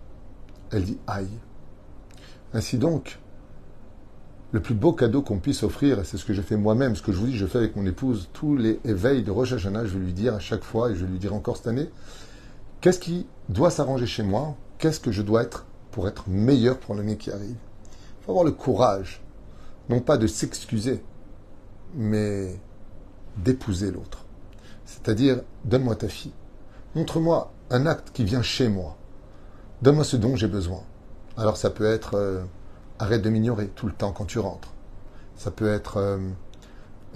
Elle 0.71 0.85
dit 0.85 0.97
aïe. 1.05 1.29
Ainsi 2.53 2.77
donc, 2.77 3.19
le 4.51 4.61
plus 4.61 4.75
beau 4.75 4.93
cadeau 4.93 5.23
qu'on 5.23 5.39
puisse 5.39 5.63
offrir, 5.63 5.99
et 5.99 6.03
c'est 6.03 6.17
ce 6.17 6.25
que 6.25 6.33
j'ai 6.33 6.43
fait 6.43 6.57
moi-même, 6.57 6.95
ce 6.95 7.01
que 7.01 7.11
je 7.11 7.17
vous 7.17 7.25
dis, 7.25 7.35
je 7.35 7.47
fais 7.47 7.57
avec 7.57 7.75
mon 7.75 7.85
épouse, 7.87 8.29
tous 8.33 8.55
les 8.55 8.79
éveils 8.85 9.23
de 9.23 9.31
Rosh 9.31 9.53
Hashanah, 9.53 9.85
je 9.85 9.97
vais 9.97 10.05
lui 10.05 10.13
dire 10.13 10.35
à 10.35 10.39
chaque 10.39 10.63
fois, 10.63 10.91
et 10.91 10.95
je 10.95 11.03
vais 11.05 11.11
lui 11.11 11.17
dire 11.17 11.33
encore 11.33 11.57
cette 11.57 11.67
année, 11.67 11.89
qu'est-ce 12.79 12.99
qui 12.99 13.25
doit 13.49 13.71
s'arranger 13.71 14.05
chez 14.05 14.23
moi 14.23 14.55
Qu'est-ce 14.77 14.99
que 14.99 15.11
je 15.11 15.21
dois 15.21 15.43
être 15.43 15.65
pour 15.91 16.07
être 16.07 16.27
meilleur 16.27 16.77
pour 16.77 16.93
l'année 16.93 17.17
qui 17.17 17.31
arrive? 17.31 17.55
Il 17.55 18.25
faut 18.25 18.31
avoir 18.31 18.45
le 18.45 18.51
courage, 18.51 19.23
non 19.89 20.01
pas 20.01 20.17
de 20.17 20.27
s'excuser, 20.27 21.01
mais 21.95 22.59
d'épouser 23.37 23.91
l'autre. 23.91 24.25
C'est-à-dire, 24.85 25.41
donne-moi 25.65 25.95
ta 25.95 26.09
fille. 26.09 26.33
Montre-moi 26.95 27.51
un 27.71 27.85
acte 27.87 28.11
qui 28.13 28.23
vient 28.23 28.43
chez 28.43 28.67
moi. 28.67 28.97
Donne-moi 29.81 30.03
ce 30.03 30.17
dont 30.17 30.35
j'ai 30.35 30.47
besoin. 30.47 30.83
Alors 31.37 31.57
ça 31.57 31.69
peut 31.69 31.85
être 31.85 32.15
euh, 32.15 32.43
arrête 32.99 33.21
de 33.21 33.29
m'ignorer 33.29 33.67
tout 33.69 33.87
le 33.87 33.93
temps 33.93 34.11
quand 34.11 34.25
tu 34.25 34.39
rentres. 34.39 34.69
Ça 35.35 35.49
peut 35.49 35.67
être 35.67 35.97
euh, 35.97 36.19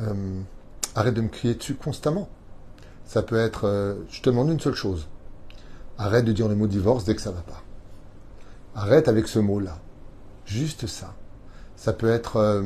euh, 0.01 0.41
arrête 0.95 1.13
de 1.13 1.21
me 1.21 1.29
crier 1.29 1.55
dessus 1.55 1.75
constamment. 1.75 2.27
Ça 3.05 3.21
peut 3.21 3.37
être 3.37 3.97
je 4.09 4.21
te 4.21 4.29
demande 4.29 4.49
une 4.49 4.59
seule 4.59 4.73
chose. 4.73 5.07
Arrête 5.97 6.25
de 6.25 6.33
dire 6.33 6.47
le 6.47 6.55
mot 6.55 6.67
divorce 6.67 7.05
dès 7.05 7.15
que 7.15 7.21
ça 7.21 7.31
va 7.31 7.41
pas. 7.41 7.63
Arrête 8.75 9.07
avec 9.07 9.27
ce 9.27 9.39
mot-là. 9.39 9.77
Juste 10.45 10.87
ça. 10.87 11.13
Ça 11.75 11.93
peut 11.93 12.09
être 12.09 12.63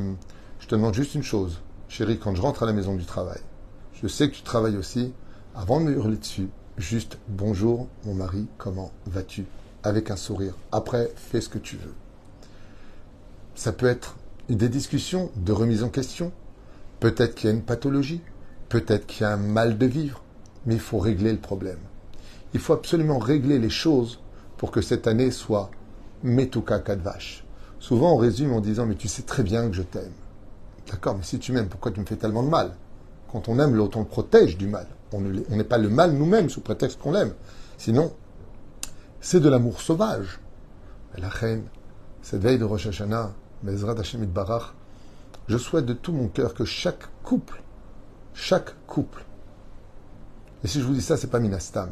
je 0.60 0.67
te 0.67 0.75
demande 0.75 0.93
juste 0.93 1.15
une 1.15 1.24
chose. 1.24 1.60
Chérie, 1.89 2.17
quand 2.17 2.34
je 2.34 2.41
rentre 2.41 2.63
à 2.63 2.65
la 2.65 2.74
maison 2.74 2.96
du 2.96 3.05
travail, 3.05 3.41
je 4.01 4.08
sais 4.08 4.29
que 4.29 4.36
tu 4.36 4.41
travailles 4.41 4.77
aussi. 4.77 5.13
Avant 5.53 5.81
de 5.81 5.86
me 5.86 5.91
hurler 5.91 6.17
dessus, 6.17 6.50
juste 6.77 7.20
bonjour 7.27 7.88
mon 8.05 8.13
mari, 8.13 8.48
comment 8.58 8.91
vas-tu? 9.05 9.46
Avec 9.84 10.12
un 10.12 10.16
sourire. 10.16 10.56
Après, 10.72 11.12
fais 11.16 11.42
ce 11.42 11.50
que 11.50 11.58
tu 11.58 11.76
veux. 11.76 11.94
Ça 13.56 13.72
peut 13.72 13.88
être 13.88 14.16
des 14.50 14.70
discussions 14.70 15.32
de 15.36 15.52
remise 15.52 15.84
en 15.84 15.90
question. 15.90 16.32
Peut-être 17.00 17.36
qu'il 17.36 17.50
y 17.50 17.54
a 17.54 17.56
une 17.56 17.64
pathologie. 17.64 18.22
Peut-être 18.70 19.08
qu'il 19.08 19.22
y 19.22 19.26
a 19.26 19.34
un 19.34 19.38
mal 19.38 19.78
de 19.78 19.86
vivre. 19.86 20.22
Mais 20.66 20.76
il 20.76 20.80
faut 20.80 21.00
régler 21.00 21.32
le 21.32 21.40
problème. 21.40 21.80
Il 22.54 22.60
faut 22.60 22.74
absolument 22.74 23.18
régler 23.18 23.60
les 23.60 23.70
choses 23.70 24.20
pour 24.58 24.72
que 24.72 24.82
cette 24.82 25.08
année 25.08 25.32
soit 25.32 25.72
Metuka 26.24 26.80
Kadvash. 26.80 27.44
Souvent, 27.80 28.14
on 28.14 28.18
résume 28.18 28.54
en 28.54 28.62
disant 28.62 28.86
Mais 28.86 28.96
tu 28.96 29.08
sais 29.08 29.24
très 29.24 29.44
bien 29.44 29.68
que 29.68 29.76
je 29.76 29.82
t'aime. 29.82 30.14
D'accord, 30.90 31.16
mais 31.16 31.24
si 31.24 31.40
tu 31.40 31.52
m'aimes, 31.52 31.70
pourquoi 31.70 31.92
tu 31.92 32.00
me 32.00 32.06
fais 32.06 32.16
tellement 32.16 32.44
de 32.44 32.50
mal? 32.50 32.74
Quand 33.32 33.48
on 33.48 33.58
aime 33.60 33.76
l'autre, 33.76 33.98
on 33.98 34.02
le 34.02 34.08
protège 34.08 34.58
du 34.58 34.68
mal. 34.68 34.88
On 35.14 35.22
n'est 35.22 35.64
pas 35.64 35.78
le 35.78 35.90
mal 35.90 36.14
nous-mêmes 36.14 36.50
sous 36.50 36.62
prétexte 36.62 37.00
qu'on 37.00 37.12
l'aime. 37.12 37.34
Sinon, 37.78 38.14
c'est 39.22 39.40
de 39.40 39.50
l'amour 39.50 39.82
sauvage. 39.82 40.40
La 41.18 41.30
reine, 41.30 41.66
cette 42.22 42.42
veille 42.42 42.58
de 42.60 42.66
Rosh 42.66 42.88
Hashanah, 42.88 43.32
Bezrat 43.63 44.00
Hashem 44.00 44.25
Barach, 44.25 44.74
je 45.48 45.58
souhaite 45.58 45.86
de 45.86 45.94
tout 45.94 46.12
mon 46.12 46.28
cœur 46.28 46.54
que 46.54 46.66
chaque 46.66 47.04
couple, 47.24 47.62
chaque 48.34 48.74
couple, 48.88 49.24
et 50.63 50.68
si 50.68 50.80
je 50.80 50.86
vous 50.86 50.94
dis 50.94 51.01
ça, 51.01 51.18
c'est 51.18 51.28
pas 51.28 51.40
minastam. 51.40 51.90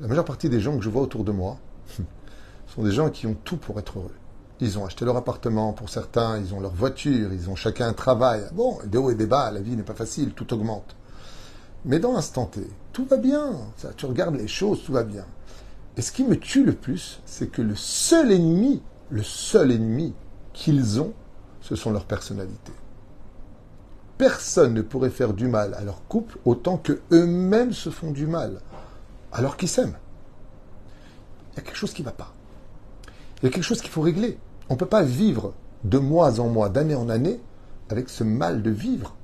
La 0.00 0.08
majeure 0.08 0.24
partie 0.24 0.48
des 0.48 0.60
gens 0.60 0.76
que 0.76 0.84
je 0.84 0.90
vois 0.90 1.02
autour 1.02 1.24
de 1.24 1.32
moi 1.32 1.58
sont 2.66 2.82
des 2.82 2.92
gens 2.92 3.10
qui 3.10 3.26
ont 3.26 3.36
tout 3.44 3.56
pour 3.56 3.78
être 3.78 3.98
heureux. 3.98 4.14
Ils 4.60 4.78
ont 4.78 4.84
acheté 4.84 5.06
leur 5.06 5.16
appartement 5.16 5.72
pour 5.72 5.88
certains, 5.88 6.38
ils 6.38 6.54
ont 6.54 6.60
leur 6.60 6.74
voiture, 6.74 7.32
ils 7.32 7.48
ont 7.48 7.56
chacun 7.56 7.88
un 7.88 7.94
travail. 7.94 8.42
Bon, 8.52 8.78
des 8.84 8.98
hauts 8.98 9.10
et 9.10 9.14
des 9.14 9.26
bas, 9.26 9.50
la 9.50 9.60
vie 9.60 9.76
n'est 9.76 9.82
pas 9.82 9.94
facile, 9.94 10.32
tout 10.32 10.52
augmente. 10.52 10.96
Mais 11.84 11.98
dans 11.98 12.12
l'instant 12.12 12.46
T, 12.46 12.60
tout 12.92 13.04
va 13.04 13.16
bien. 13.16 13.52
Ça, 13.76 13.90
tu 13.96 14.06
regardes 14.06 14.36
les 14.36 14.48
choses, 14.48 14.82
tout 14.84 14.92
va 14.92 15.04
bien. 15.04 15.24
Et 15.96 16.02
ce 16.02 16.12
qui 16.12 16.24
me 16.24 16.38
tue 16.38 16.64
le 16.64 16.74
plus, 16.74 17.20
c'est 17.24 17.48
que 17.48 17.62
le 17.62 17.74
seul 17.74 18.32
ennemi, 18.32 18.82
le 19.10 19.22
seul 19.22 19.72
ennemi 19.72 20.14
qu'ils 20.52 21.00
ont, 21.00 21.12
ce 21.60 21.76
sont 21.76 21.90
leurs 21.90 22.04
personnalités. 22.04 22.72
Personne 24.18 24.74
ne 24.74 24.82
pourrait 24.82 25.10
faire 25.10 25.32
du 25.32 25.48
mal 25.48 25.74
à 25.74 25.82
leur 25.82 26.06
couple 26.06 26.38
autant 26.44 26.76
que 26.76 27.00
eux-mêmes 27.12 27.72
se 27.72 27.90
font 27.90 28.10
du 28.10 28.26
mal, 28.26 28.60
alors 29.32 29.56
qu'ils 29.56 29.68
s'aiment. 29.68 29.96
Il 31.52 31.56
y 31.56 31.60
a 31.60 31.62
quelque 31.62 31.76
chose 31.76 31.94
qui 31.94 32.02
ne 32.02 32.06
va 32.06 32.12
pas. 32.12 32.34
Il 33.38 33.44
y 33.44 33.48
a 33.48 33.50
quelque 33.50 33.64
chose 33.64 33.80
qu'il 33.80 33.90
faut 33.90 34.02
régler. 34.02 34.38
On 34.68 34.74
ne 34.74 34.78
peut 34.78 34.86
pas 34.86 35.02
vivre 35.02 35.54
de 35.84 35.98
mois 35.98 36.38
en 36.38 36.48
mois, 36.48 36.68
d'année 36.68 36.94
en 36.94 37.08
année, 37.08 37.40
avec 37.88 38.10
ce 38.10 38.22
mal 38.22 38.62
de 38.62 38.70
vivre 38.70 39.16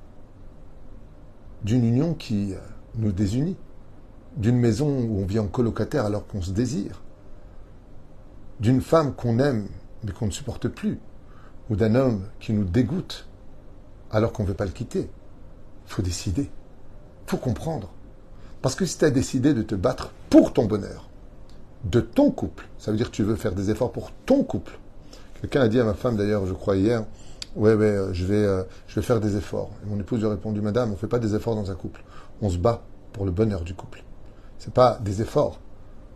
d'une 1.65 1.85
union 1.85 2.15
qui 2.15 2.55
euh, 2.55 2.59
nous 2.97 3.13
désunit, 3.13 3.57
d'une 4.37 4.59
maison 4.59 4.89
où 4.89 5.21
on 5.21 5.27
vit 5.27 5.39
en 5.39 5.47
colocataire 5.47 6.05
alors 6.05 6.27
qu'on 6.27 6.43
se 6.43 6.51
désire, 6.51 7.03
d'une 8.61 8.81
femme 8.81 9.15
qu'on 9.15 9.39
aime 9.39 9.69
mais 10.05 10.13
qu'on 10.13 10.27
ne 10.27 10.31
supporte 10.31 10.69
plus, 10.69 10.99
ou 11.69 11.77
d'un 11.77 11.95
homme 11.95 12.23
qui 12.39 12.53
nous 12.53 12.65
dégoûte 12.65 13.29
alors 14.11 14.33
qu'on 14.33 14.45
ne 14.45 14.49
veut 14.49 14.55
pas 14.55 14.67
le 14.67 14.71
quitter. 14.71 15.11
Il 15.87 15.93
faut 15.93 16.03
décider, 16.03 16.43
il 16.43 17.31
faut 17.31 17.39
comprendre. 17.39 17.91
Parce 18.63 18.75
que 18.75 18.85
si 18.85 18.99
tu 18.99 19.05
as 19.05 19.11
décidé 19.11 19.53
de 19.55 19.63
te 19.63 19.75
battre 19.75 20.13
pour 20.31 20.53
ton 20.53 20.67
bonheur, 20.67 21.09
de 21.85 22.01
ton 22.01 22.31
couple, 22.31 22.69
ça 22.79 22.91
veut 22.91 22.97
dire 22.97 23.11
que 23.11 23.17
tu 23.17 23.23
veux 23.23 23.37
faire 23.37 23.55
des 23.55 23.71
efforts 23.71 23.93
pour 23.93 24.13
ton 24.27 24.45
couple, 24.45 24.79
Quelqu'un 25.41 25.61
a 25.61 25.69
dit 25.69 25.79
à 25.79 25.85
ma 25.85 25.95
femme, 25.95 26.17
d'ailleurs, 26.17 26.47
je 26.47 26.55
crois 26.55 26.77
hier, 26.77 27.05
ouais, 27.57 27.75
ouais, 27.75 27.87
euh, 27.87 28.13
je 28.13 28.25
vais, 28.25 28.45
euh, 28.45 28.63
je 28.87 28.97
vais 28.97 29.03
faire 29.03 29.21
des 29.21 29.37
efforts. 29.37 29.71
Et 29.85 29.89
mon 29.89 29.99
épouse 29.99 30.21
lui 30.21 30.27
a 30.27 30.31
répondu, 30.31 30.61
Madame, 30.61 30.91
on 30.91 30.93
ne 30.93 30.97
fait 30.97 31.07
pas 31.07 31.19
des 31.19 31.35
efforts 31.35 31.57
dans 31.57 31.71
un 31.71 31.75
couple. 31.75 32.05
On 32.43 32.51
se 32.51 32.59
bat 32.59 32.83
pour 33.13 33.25
le 33.25 33.31
bonheur 33.31 33.63
du 33.63 33.75
couple. 33.75 34.05
C'est 34.59 34.73
pas 34.73 34.99
des 35.03 35.23
efforts. 35.23 35.59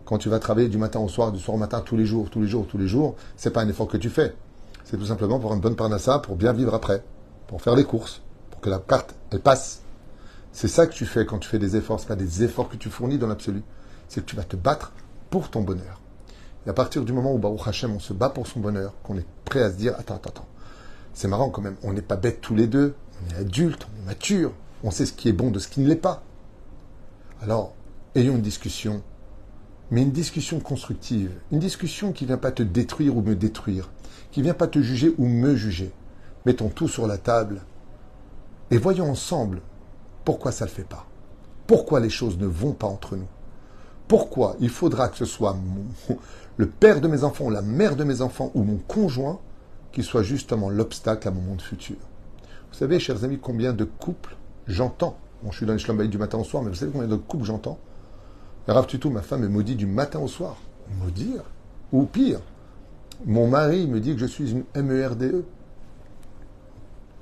Quand 0.04 0.18
tu 0.18 0.28
vas 0.28 0.38
travailler 0.38 0.68
du 0.68 0.78
matin 0.78 1.00
au 1.00 1.08
soir, 1.08 1.32
du 1.32 1.38
soir 1.38 1.54
au 1.54 1.58
matin, 1.58 1.80
tous 1.80 1.96
les 1.96 2.04
jours, 2.04 2.30
tous 2.30 2.40
les 2.40 2.48
jours, 2.48 2.66
tous 2.66 2.78
les 2.78 2.88
jours, 2.88 3.16
c'est 3.36 3.50
pas 3.50 3.62
un 3.62 3.68
effort 3.68 3.88
que 3.88 3.96
tu 3.96 4.10
fais. 4.10 4.34
C'est 4.84 4.96
tout 4.96 5.06
simplement 5.06 5.38
pour 5.38 5.54
une 5.54 5.60
bonne 5.60 5.76
parnassa, 5.76 6.18
pour 6.18 6.36
bien 6.36 6.52
vivre 6.52 6.74
après, 6.74 7.02
pour 7.46 7.62
faire 7.62 7.76
les 7.76 7.84
courses, 7.84 8.22
pour 8.50 8.60
que 8.60 8.70
la 8.70 8.78
carte, 8.78 9.14
elle 9.30 9.40
passe. 9.40 9.82
C'est 10.52 10.68
ça 10.68 10.86
que 10.86 10.92
tu 10.92 11.06
fais 11.06 11.24
quand 11.24 11.38
tu 11.38 11.48
fais 11.48 11.60
des 11.60 11.76
efforts. 11.76 12.00
C'est 12.00 12.08
pas 12.08 12.16
des 12.16 12.42
efforts 12.42 12.68
que 12.68 12.76
tu 12.76 12.90
fournis 12.90 13.18
dans 13.18 13.28
l'absolu. 13.28 13.62
C'est 14.08 14.20
que 14.20 14.26
tu 14.26 14.34
vas 14.34 14.42
te 14.42 14.56
battre 14.56 14.92
pour 15.30 15.48
ton 15.48 15.60
bonheur. 15.60 16.00
Et 16.66 16.70
à 16.70 16.72
partir 16.72 17.04
du 17.04 17.12
moment 17.12 17.32
où 17.32 17.38
Baruch 17.38 17.66
Hashem, 17.66 17.92
on 17.92 18.00
se 18.00 18.12
bat 18.12 18.30
pour 18.30 18.46
son 18.46 18.60
bonheur, 18.60 18.94
qu'on 19.02 19.16
est 19.16 19.26
prêt 19.44 19.62
à 19.62 19.70
se 19.70 19.76
dire, 19.76 19.94
attends, 19.98 20.16
attends, 20.16 20.30
attends, 20.30 20.48
c'est 21.14 21.28
marrant 21.28 21.50
quand 21.50 21.62
même, 21.62 21.76
on 21.82 21.92
n'est 21.92 22.02
pas 22.02 22.16
bêtes 22.16 22.40
tous 22.40 22.54
les 22.54 22.66
deux, 22.66 22.94
on 23.22 23.34
est 23.34 23.38
adultes, 23.40 23.86
on 23.86 24.02
est 24.02 24.06
matures, 24.06 24.52
on 24.82 24.90
sait 24.90 25.06
ce 25.06 25.12
qui 25.12 25.28
est 25.28 25.32
bon 25.32 25.50
de 25.50 25.58
ce 25.58 25.68
qui 25.68 25.80
ne 25.80 25.88
l'est 25.88 25.96
pas. 25.96 26.22
Alors, 27.42 27.74
ayons 28.14 28.36
une 28.36 28.42
discussion, 28.42 29.02
mais 29.90 30.02
une 30.02 30.12
discussion 30.12 30.60
constructive, 30.60 31.32
une 31.52 31.58
discussion 31.58 32.12
qui 32.12 32.24
ne 32.24 32.28
vient 32.28 32.38
pas 32.38 32.52
te 32.52 32.62
détruire 32.62 33.16
ou 33.16 33.22
me 33.22 33.34
détruire, 33.34 33.90
qui 34.30 34.40
ne 34.40 34.44
vient 34.44 34.54
pas 34.54 34.68
te 34.68 34.80
juger 34.80 35.14
ou 35.18 35.26
me 35.26 35.56
juger. 35.56 35.92
Mettons 36.46 36.68
tout 36.68 36.88
sur 36.88 37.06
la 37.06 37.18
table 37.18 37.62
et 38.70 38.78
voyons 38.78 39.10
ensemble 39.10 39.60
pourquoi 40.24 40.52
ça 40.52 40.64
ne 40.64 40.70
le 40.70 40.74
fait 40.74 40.84
pas. 40.84 41.06
Pourquoi 41.66 42.00
les 42.00 42.10
choses 42.10 42.38
ne 42.38 42.46
vont 42.46 42.72
pas 42.72 42.86
entre 42.86 43.16
nous. 43.16 43.28
Pourquoi 44.08 44.56
il 44.60 44.70
faudra 44.70 45.08
que 45.08 45.16
ce 45.16 45.24
soit 45.24 45.56
le 46.56 46.66
père 46.66 47.00
de 47.00 47.08
mes 47.08 47.24
enfants 47.24 47.50
la 47.50 47.62
mère 47.62 47.96
de 47.96 48.04
mes 48.04 48.22
enfants 48.22 48.50
ou 48.54 48.62
mon 48.62 48.76
conjoint 48.76 49.40
qui 49.92 50.02
soit 50.02 50.22
justement 50.22 50.70
l'obstacle 50.70 51.28
à 51.28 51.30
mon 51.30 51.40
monde 51.40 51.62
futur. 51.62 51.96
Vous 52.70 52.78
savez, 52.78 53.00
chers 53.00 53.24
amis, 53.24 53.38
combien 53.40 53.72
de 53.72 53.84
couples 53.84 54.36
j'entends 54.66 55.18
Bon, 55.42 55.50
je 55.50 55.56
suis 55.56 55.66
dans 55.66 55.72
les 55.72 55.78
schlambaïs 55.78 56.10
du 56.10 56.18
matin 56.18 56.38
au 56.38 56.44
soir, 56.44 56.62
mais 56.62 56.68
vous 56.68 56.76
savez 56.76 56.92
combien 56.92 57.08
de 57.08 57.16
couples 57.16 57.44
j'entends 57.44 57.78
Rav 58.68 58.86
Tuto, 58.86 59.10
ma 59.10 59.22
femme, 59.22 59.40
me 59.40 59.48
maudit 59.48 59.74
du 59.74 59.86
matin 59.86 60.20
au 60.20 60.28
soir. 60.28 60.56
Maudire? 61.00 61.42
Ou 61.92 62.04
pire, 62.04 62.40
mon 63.24 63.48
mari 63.48 63.88
me 63.88 64.00
dit 64.00 64.14
que 64.14 64.20
je 64.20 64.26
suis 64.26 64.52
une 64.52 64.64
MERDE. 64.76 65.22
E. 65.22 65.44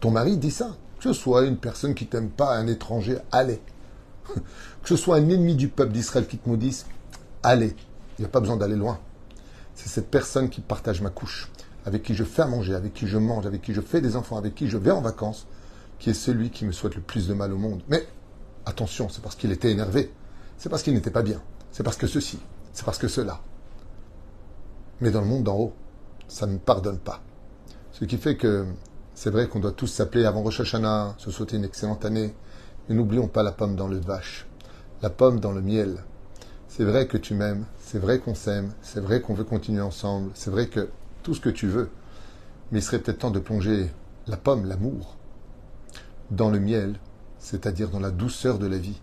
Ton 0.00 0.10
mari 0.10 0.36
dit 0.36 0.50
ça. 0.50 0.76
Que 0.98 1.04
ce 1.04 1.12
soit 1.12 1.46
une 1.46 1.56
personne 1.56 1.94
qui 1.94 2.06
t'aime 2.06 2.28
pas, 2.28 2.54
un 2.56 2.66
étranger, 2.66 3.18
allez. 3.32 3.60
Que 4.82 4.88
ce 4.88 4.96
soit 4.96 5.16
un 5.16 5.28
ennemi 5.28 5.54
du 5.54 5.68
peuple 5.68 5.92
d'Israël 5.92 6.26
qui 6.26 6.38
te 6.38 6.48
maudisse, 6.48 6.86
allez. 7.42 7.74
Il 8.18 8.22
n'y 8.22 8.26
a 8.26 8.28
pas 8.28 8.40
besoin 8.40 8.56
d'aller 8.56 8.76
loin 8.76 8.98
c'est 9.78 9.88
cette 9.88 10.10
personne 10.10 10.50
qui 10.50 10.60
partage 10.60 11.00
ma 11.00 11.10
couche, 11.10 11.48
avec 11.84 12.02
qui 12.02 12.14
je 12.14 12.24
fais 12.24 12.42
à 12.42 12.46
manger, 12.46 12.74
avec 12.74 12.94
qui 12.94 13.06
je 13.06 13.18
mange, 13.18 13.46
avec 13.46 13.62
qui 13.62 13.74
je 13.74 13.80
fais 13.80 14.00
des 14.00 14.16
enfants, 14.16 14.36
avec 14.36 14.54
qui 14.54 14.68
je 14.68 14.78
vais 14.78 14.90
en 14.90 15.00
vacances, 15.00 15.46
qui 15.98 16.10
est 16.10 16.14
celui 16.14 16.50
qui 16.50 16.64
me 16.64 16.72
souhaite 16.72 16.94
le 16.94 17.00
plus 17.00 17.28
de 17.28 17.34
mal 17.34 17.52
au 17.52 17.58
monde. 17.58 17.82
Mais 17.88 18.06
attention, 18.66 19.08
c'est 19.08 19.22
parce 19.22 19.34
qu'il 19.36 19.52
était 19.52 19.70
énervé, 19.70 20.12
c'est 20.56 20.68
parce 20.68 20.82
qu'il 20.82 20.94
n'était 20.94 21.10
pas 21.10 21.22
bien, 21.22 21.40
c'est 21.72 21.82
parce 21.82 21.96
que 21.96 22.06
ceci, 22.06 22.38
c'est 22.72 22.84
parce 22.84 22.98
que 22.98 23.08
cela. 23.08 23.40
Mais 25.00 25.10
dans 25.10 25.20
le 25.20 25.26
monde 25.26 25.44
d'en 25.44 25.56
haut, 25.56 25.72
ça 26.28 26.46
ne 26.46 26.58
pardonne 26.58 26.98
pas. 26.98 27.22
Ce 27.92 28.04
qui 28.04 28.16
fait 28.18 28.36
que 28.36 28.66
c'est 29.14 29.30
vrai 29.30 29.48
qu'on 29.48 29.60
doit 29.60 29.72
tous 29.72 29.86
s'appeler 29.86 30.24
avant 30.24 30.42
Rosh 30.42 30.60
Hashanah, 30.60 31.14
se 31.18 31.30
souhaiter 31.30 31.56
une 31.56 31.64
excellente 31.64 32.04
année, 32.04 32.34
mais 32.88 32.94
n'oublions 32.94 33.28
pas 33.28 33.42
la 33.42 33.52
pomme 33.52 33.74
dans 33.74 33.88
le 33.88 33.98
vache, 33.98 34.46
la 35.02 35.10
pomme 35.10 35.40
dans 35.40 35.52
le 35.52 35.60
miel, 35.60 36.04
c'est 36.68 36.84
vrai 36.84 37.08
que 37.08 37.16
tu 37.16 37.34
m'aimes, 37.34 37.64
c'est 37.80 37.98
vrai 37.98 38.20
qu'on 38.20 38.34
s'aime, 38.34 38.72
c'est 38.82 39.00
vrai 39.00 39.20
qu'on 39.20 39.34
veut 39.34 39.44
continuer 39.44 39.80
ensemble, 39.80 40.30
c'est 40.34 40.50
vrai 40.50 40.68
que 40.68 40.88
tout 41.28 41.34
ce 41.34 41.40
que 41.42 41.50
tu 41.50 41.66
veux, 41.66 41.90
mais 42.72 42.78
il 42.78 42.82
serait 42.82 43.00
peut-être 43.00 43.18
temps 43.18 43.30
de 43.30 43.38
plonger 43.38 43.90
la 44.28 44.38
pomme, 44.38 44.64
l'amour, 44.64 45.18
dans 46.30 46.48
le 46.48 46.58
miel, 46.58 46.98
c'est-à-dire 47.38 47.90
dans 47.90 48.00
la 48.00 48.10
douceur 48.10 48.58
de 48.58 48.66
la 48.66 48.78
vie. 48.78 48.98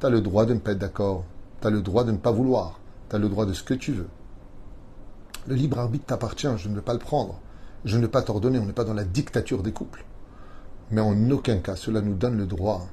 Tu 0.00 0.06
as 0.06 0.08
le 0.08 0.22
droit 0.22 0.46
de 0.46 0.54
ne 0.54 0.60
pas 0.60 0.72
être 0.72 0.78
d'accord, 0.78 1.26
tu 1.60 1.66
as 1.66 1.70
le 1.70 1.82
droit 1.82 2.04
de 2.04 2.12
ne 2.12 2.16
pas 2.16 2.30
vouloir, 2.30 2.80
tu 3.10 3.16
as 3.16 3.18
le 3.18 3.28
droit 3.28 3.44
de 3.44 3.52
ce 3.52 3.62
que 3.62 3.74
tu 3.74 3.92
veux. 3.92 4.08
Le 5.46 5.56
libre 5.56 5.78
arbitre 5.78 6.06
t'appartient, 6.06 6.48
je 6.56 6.70
ne 6.70 6.74
veux 6.74 6.80
pas 6.80 6.94
le 6.94 7.00
prendre. 7.00 7.38
Je 7.84 7.98
ne 7.98 8.04
veux 8.04 8.10
pas 8.10 8.22
t'ordonner, 8.22 8.58
on 8.58 8.64
n'est 8.64 8.72
pas 8.72 8.84
dans 8.84 8.94
la 8.94 9.04
dictature 9.04 9.62
des 9.62 9.72
couples. 9.72 10.06
Mais 10.90 11.02
en 11.02 11.30
aucun 11.30 11.58
cas 11.58 11.76
cela 11.76 12.00
nous 12.00 12.14
donne 12.14 12.38
le 12.38 12.46
droit 12.46 12.86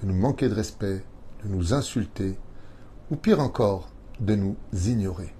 de 0.00 0.06
nous 0.06 0.16
manquer 0.16 0.48
de 0.48 0.54
respect, 0.54 1.04
de 1.44 1.48
nous 1.50 1.74
insulter, 1.74 2.38
ou 3.10 3.16
pire 3.16 3.40
encore, 3.40 3.90
de 4.18 4.34
nous 4.34 4.56
ignorer. 4.72 5.34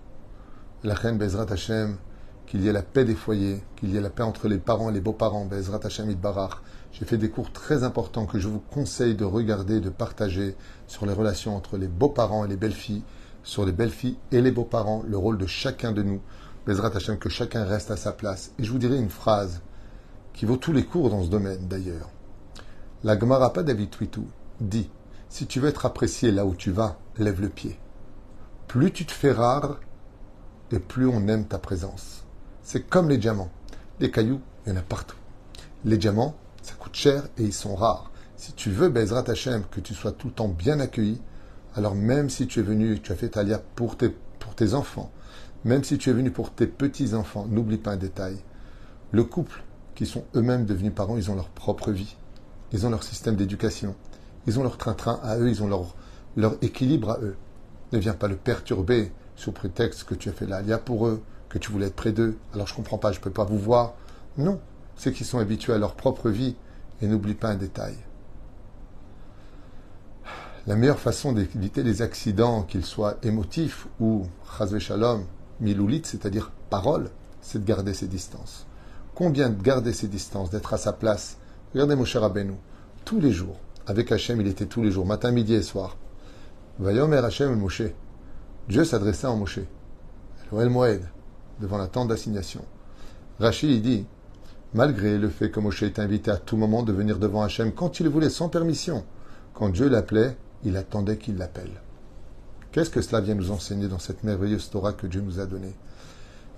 La 0.84 0.92
reine 0.92 1.16
Bezrat 1.16 1.50
Hashem, 1.50 1.96
qu'il 2.49 2.62
y 2.62 2.69
ait 2.69 2.73
la 2.73 2.83
paix 2.83 3.05
des 3.05 3.14
foyers, 3.14 3.62
qu'il 3.76 3.90
y 3.90 3.99
ait 3.99 4.00
la 4.00 4.09
paix 4.09 4.23
entre 4.23 4.49
les 4.49 4.57
parents 4.57 4.88
et 4.88 4.93
les 4.93 5.02
beaux-parents, 5.02 5.45
Bezrat 5.45 5.81
Hashem 5.85 6.12
Barach. 6.14 6.62
J'ai 6.93 7.05
fait 7.05 7.19
des 7.19 7.28
cours 7.28 7.52
très 7.52 7.85
importants 7.85 8.25
que 8.25 8.38
je 8.38 8.49
vous 8.49 8.59
conseille 8.59 9.14
de 9.14 9.26
regarder, 9.26 9.81
de 9.81 9.90
partager 9.90 10.57
sur 10.87 11.05
les 11.05 11.12
relations 11.12 11.55
entre 11.55 11.76
les 11.76 11.88
beaux-parents 11.88 12.47
et 12.47 12.49
les 12.49 12.57
belles-filles, 12.57 13.02
sur 13.43 13.67
les 13.67 13.73
belles-filles 13.73 14.17
et 14.33 14.40
les 14.40 14.50
beaux-parents, 14.50 15.05
le 15.07 15.19
rôle 15.19 15.37
de 15.37 15.47
chacun 15.47 15.93
de 15.93 16.02
nous. 16.02 16.23
Bezrat 16.67 16.97
Hashem, 16.97 17.19
que 17.19 17.28
chacun 17.28 17.64
reste 17.64 17.90
à 17.90 17.99
sa 17.99 18.12
place. 18.12 18.52
Et 18.59 18.64
je 18.64 18.73
vous 18.73 18.78
dirai 18.78 18.97
une 18.97 19.11
phrase 19.11 19.61
qui 20.33 20.47
vaut 20.47 20.57
tous 20.57 20.73
les 20.73 20.87
cours 20.87 21.11
dans 21.11 21.23
ce 21.23 21.28
domaine 21.28 21.69
d'ailleurs. 21.69 22.09
La 23.05 23.19
Gemara 23.19 23.52
pas 23.52 23.62
David 23.62 23.90
Twitou 23.90 24.26
dit 24.61 24.88
Si 25.28 25.47
tu 25.47 25.61
veux 25.61 25.69
être 25.69 25.85
apprécié 25.85 26.33
là 26.33 26.47
où 26.47 26.55
tu 26.55 26.71
vas, 26.71 26.97
lève 27.19 27.43
le 27.43 27.50
pied. 27.50 27.78
Plus 28.69 28.90
tu 28.90 29.05
te 29.05 29.12
fais 29.12 29.33
rare, 29.33 29.81
et 30.73 30.78
plus 30.78 31.07
on 31.07 31.28
aime 31.28 31.47
ta 31.47 31.59
présence. 31.59 32.25
C'est 32.70 32.87
comme 32.87 33.08
les 33.08 33.16
diamants. 33.16 33.48
Les 33.98 34.10
cailloux, 34.10 34.42
il 34.66 34.75
y 34.75 34.76
en 34.76 34.78
a 34.78 34.82
partout. 34.82 35.16
Les 35.87 35.96
diamants, 35.96 36.34
ça 36.60 36.75
coûte 36.75 36.94
cher 36.94 37.26
et 37.38 37.44
ils 37.44 37.54
sont 37.54 37.75
rares. 37.75 38.10
Si 38.37 38.52
tu 38.52 38.68
veux, 38.68 38.90
Bezrat 38.90 39.25
Hashem, 39.26 39.62
que 39.70 39.80
tu 39.80 39.94
sois 39.94 40.12
tout 40.12 40.26
le 40.26 40.34
temps 40.34 40.48
bien 40.48 40.78
accueilli, 40.78 41.18
alors 41.75 41.94
même 41.94 42.28
si 42.28 42.46
tu 42.46 42.60
es 42.60 42.62
venu 42.62 43.00
tu 43.00 43.10
as 43.10 43.14
fait 43.14 43.30
ta 43.30 43.42
lia 43.42 43.58
pour 43.75 43.96
tes, 43.96 44.14
pour 44.38 44.54
tes 44.54 44.75
enfants, 44.75 45.10
même 45.64 45.82
si 45.82 45.96
tu 45.96 46.10
es 46.10 46.12
venu 46.12 46.30
pour 46.30 46.50
tes 46.50 46.66
petits-enfants, 46.66 47.46
n'oublie 47.48 47.78
pas 47.78 47.92
un 47.92 47.96
détail. 47.96 48.37
Le 49.12 49.25
couple, 49.25 49.62
qui 49.94 50.04
sont 50.04 50.25
eux-mêmes 50.37 50.66
devenus 50.66 50.92
parents, 50.94 51.16
ils 51.16 51.30
ont 51.30 51.37
leur 51.37 51.48
propre 51.48 51.90
vie. 51.90 52.16
Ils 52.72 52.84
ont 52.84 52.90
leur 52.90 53.02
système 53.02 53.37
d'éducation. 53.37 53.94
Ils 54.46 54.60
ont 54.60 54.62
leur 54.62 54.76
train-train 54.76 55.20
à 55.22 55.38
eux, 55.38 55.48
ils 55.48 55.62
ont 55.62 55.68
leur, 55.68 55.94
leur 56.37 56.58
équilibre 56.60 57.12
à 57.12 57.18
eux. 57.20 57.37
Ne 57.92 57.98
viens 57.98 58.12
pas 58.12 58.28
le 58.28 58.37
perturber 58.37 59.10
sous 59.37 59.52
prétexte 59.52 60.04
que 60.04 60.14
tu 60.14 60.28
as 60.28 60.32
fait 60.32 60.44
la 60.44 60.60
lia 60.60 60.76
pour 60.76 61.06
eux, 61.06 61.22
que 61.49 61.59
tu 61.59 61.73
voulais 61.73 61.87
être 61.87 61.97
près 61.97 62.12
d'eux. 62.12 62.37
Alors 62.55 62.67
je 62.67 62.75
comprends 62.75 62.99
pas, 62.99 63.12
je 63.12 63.21
peux 63.21 63.31
pas 63.31 63.45
vous 63.45 63.59
voir. 63.59 63.95
Non, 64.37 64.61
c'est 64.97 65.12
qu'ils 65.12 65.26
sont 65.26 65.38
habitués 65.38 65.73
à 65.73 65.78
leur 65.78 65.95
propre 65.95 66.31
vie 66.31 66.57
et 67.00 67.07
n'oublie 67.07 67.35
pas 67.35 67.49
un 67.49 67.57
détail. 67.57 67.95
La 70.67 70.76
meilleure 70.76 70.99
façon 70.99 71.33
d'éviter 71.33 71.83
les 71.83 72.02
accidents, 72.02 72.62
qu'ils 72.62 72.85
soient 72.85 73.17
émotifs 73.23 73.87
ou 74.00 74.26
chazve 74.59 74.78
shalom, 74.78 75.25
miloulit, 75.61 76.02
c'est-à-dire 76.05 76.52
parole, 76.69 77.11
c'est 77.40 77.59
de 77.59 77.64
garder 77.64 77.95
ses 77.95 78.07
distances. 78.07 78.67
Combien 79.14 79.49
de 79.49 79.62
garder 79.62 79.93
ses 79.93 80.09
distances, 80.09 80.50
d'être 80.50 80.75
à 80.75 80.78
sa 80.78 80.93
place? 80.93 81.38
Regardez 81.73 81.97
mon 81.97 82.05
cher 82.05 82.23
Rabbeinu, 82.23 82.55
tous 83.05 83.21
les 83.21 83.33
jours, 83.33 83.57
avec 83.87 84.12
Hachem, 84.12 84.40
il 84.43 84.47
était 84.47 84.67
tous 84.67 84.83
les 84.83 84.90
jours, 84.90 85.07
matin, 85.07 85.31
midi 85.31 85.55
et 85.55 85.62
soir. 85.62 85.97
Vayomer 86.78 87.25
Hachem 87.25 87.55
Moshe. 87.57 87.83
Dieu 88.69 88.85
s'adressait 88.85 89.26
en 89.26 89.37
Moshe. 89.37 89.61
Moed, 90.53 91.03
devant 91.61 91.79
la 91.79 91.87
tente 91.87 92.09
d'assignation. 92.09 92.64
Rachid 93.40 93.83
dit, 93.83 94.07
malgré 94.75 95.18
le 95.18 95.29
fait 95.29 95.51
que 95.51 95.61
Moshe 95.61 95.83
était 95.83 96.03
invité 96.03 96.31
à 96.31 96.37
tout 96.37 96.57
moment 96.57 96.83
de 96.83 96.92
venir 96.92 97.18
devant 97.18 97.42
Hachem 97.42 97.73
quand 97.73 98.01
il 98.01 98.09
voulait, 98.09 98.31
sans 98.31 98.49
permission, 98.49 99.05
quand 99.55 99.68
Dieu 99.68 99.88
l'appelait, 99.88 100.37
il 100.64 100.77
attendait 100.77 101.18
qu'il 101.18 101.37
l'appelle. 101.37 101.83
Qu'est-ce 102.73 102.90
que 102.90 103.01
cela 103.01 103.21
vient 103.21 103.35
nous 103.35 103.51
enseigner 103.51 103.88
dans 103.88 103.99
cette 103.99 104.25
merveilleuse 104.25 104.71
Torah 104.71 104.92
que 104.92 105.07
Dieu 105.07 105.21
nous 105.21 105.40
a 105.40 105.47
donnée? 105.47 105.75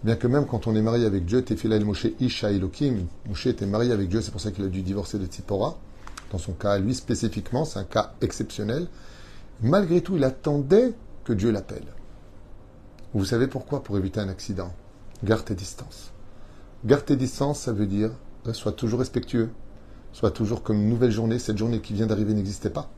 Bien 0.02 0.16
que 0.16 0.26
même 0.26 0.46
quand 0.46 0.66
on 0.66 0.74
est 0.74 0.82
marié 0.82 1.04
avec 1.04 1.26
Dieu, 1.26 1.42
Tefila 1.42 1.76
el 1.76 1.84
Moshe 1.84 2.06
Isha 2.20 2.50
Elohim, 2.50 3.06
Moshe 3.28 3.46
était 3.46 3.66
marié 3.66 3.92
avec 3.92 4.08
Dieu, 4.08 4.22
c'est 4.22 4.30
pour 4.30 4.40
ça 4.40 4.50
qu'il 4.50 4.64
a 4.64 4.68
dû 4.68 4.82
divorcer 4.82 5.18
de 5.18 5.26
Tzipora. 5.26 5.78
Dans 6.32 6.38
son 6.38 6.52
cas, 6.52 6.78
lui 6.78 6.94
spécifiquement, 6.94 7.64
c'est 7.64 7.78
un 7.78 7.84
cas 7.84 8.14
exceptionnel. 8.22 8.86
Malgré 9.62 10.00
tout, 10.00 10.16
il 10.16 10.24
attendait 10.24 10.94
que 11.24 11.32
Dieu 11.32 11.50
l'appelle. 11.50 11.86
Vous 13.12 13.24
savez 13.24 13.46
pourquoi 13.46 13.82
Pour 13.82 13.98
éviter 13.98 14.20
un 14.20 14.28
accident? 14.28 14.72
Garde 15.22 15.44
tes 15.44 15.54
distances. 15.54 16.12
Garde 16.84 17.04
tes 17.04 17.16
distances, 17.16 17.60
ça 17.60 17.72
veut 17.72 17.86
dire 17.86 18.10
euh, 18.46 18.52
sois 18.52 18.72
toujours 18.72 19.00
respectueux. 19.00 19.50
Sois 20.12 20.30
toujours 20.30 20.62
comme 20.62 20.76
une 20.76 20.88
nouvelle 20.88 21.10
journée. 21.10 21.38
Cette 21.38 21.58
journée 21.58 21.80
qui 21.80 21.92
vient 21.92 22.06
d'arriver 22.06 22.34
n'existait 22.34 22.70
pas. 22.70 22.90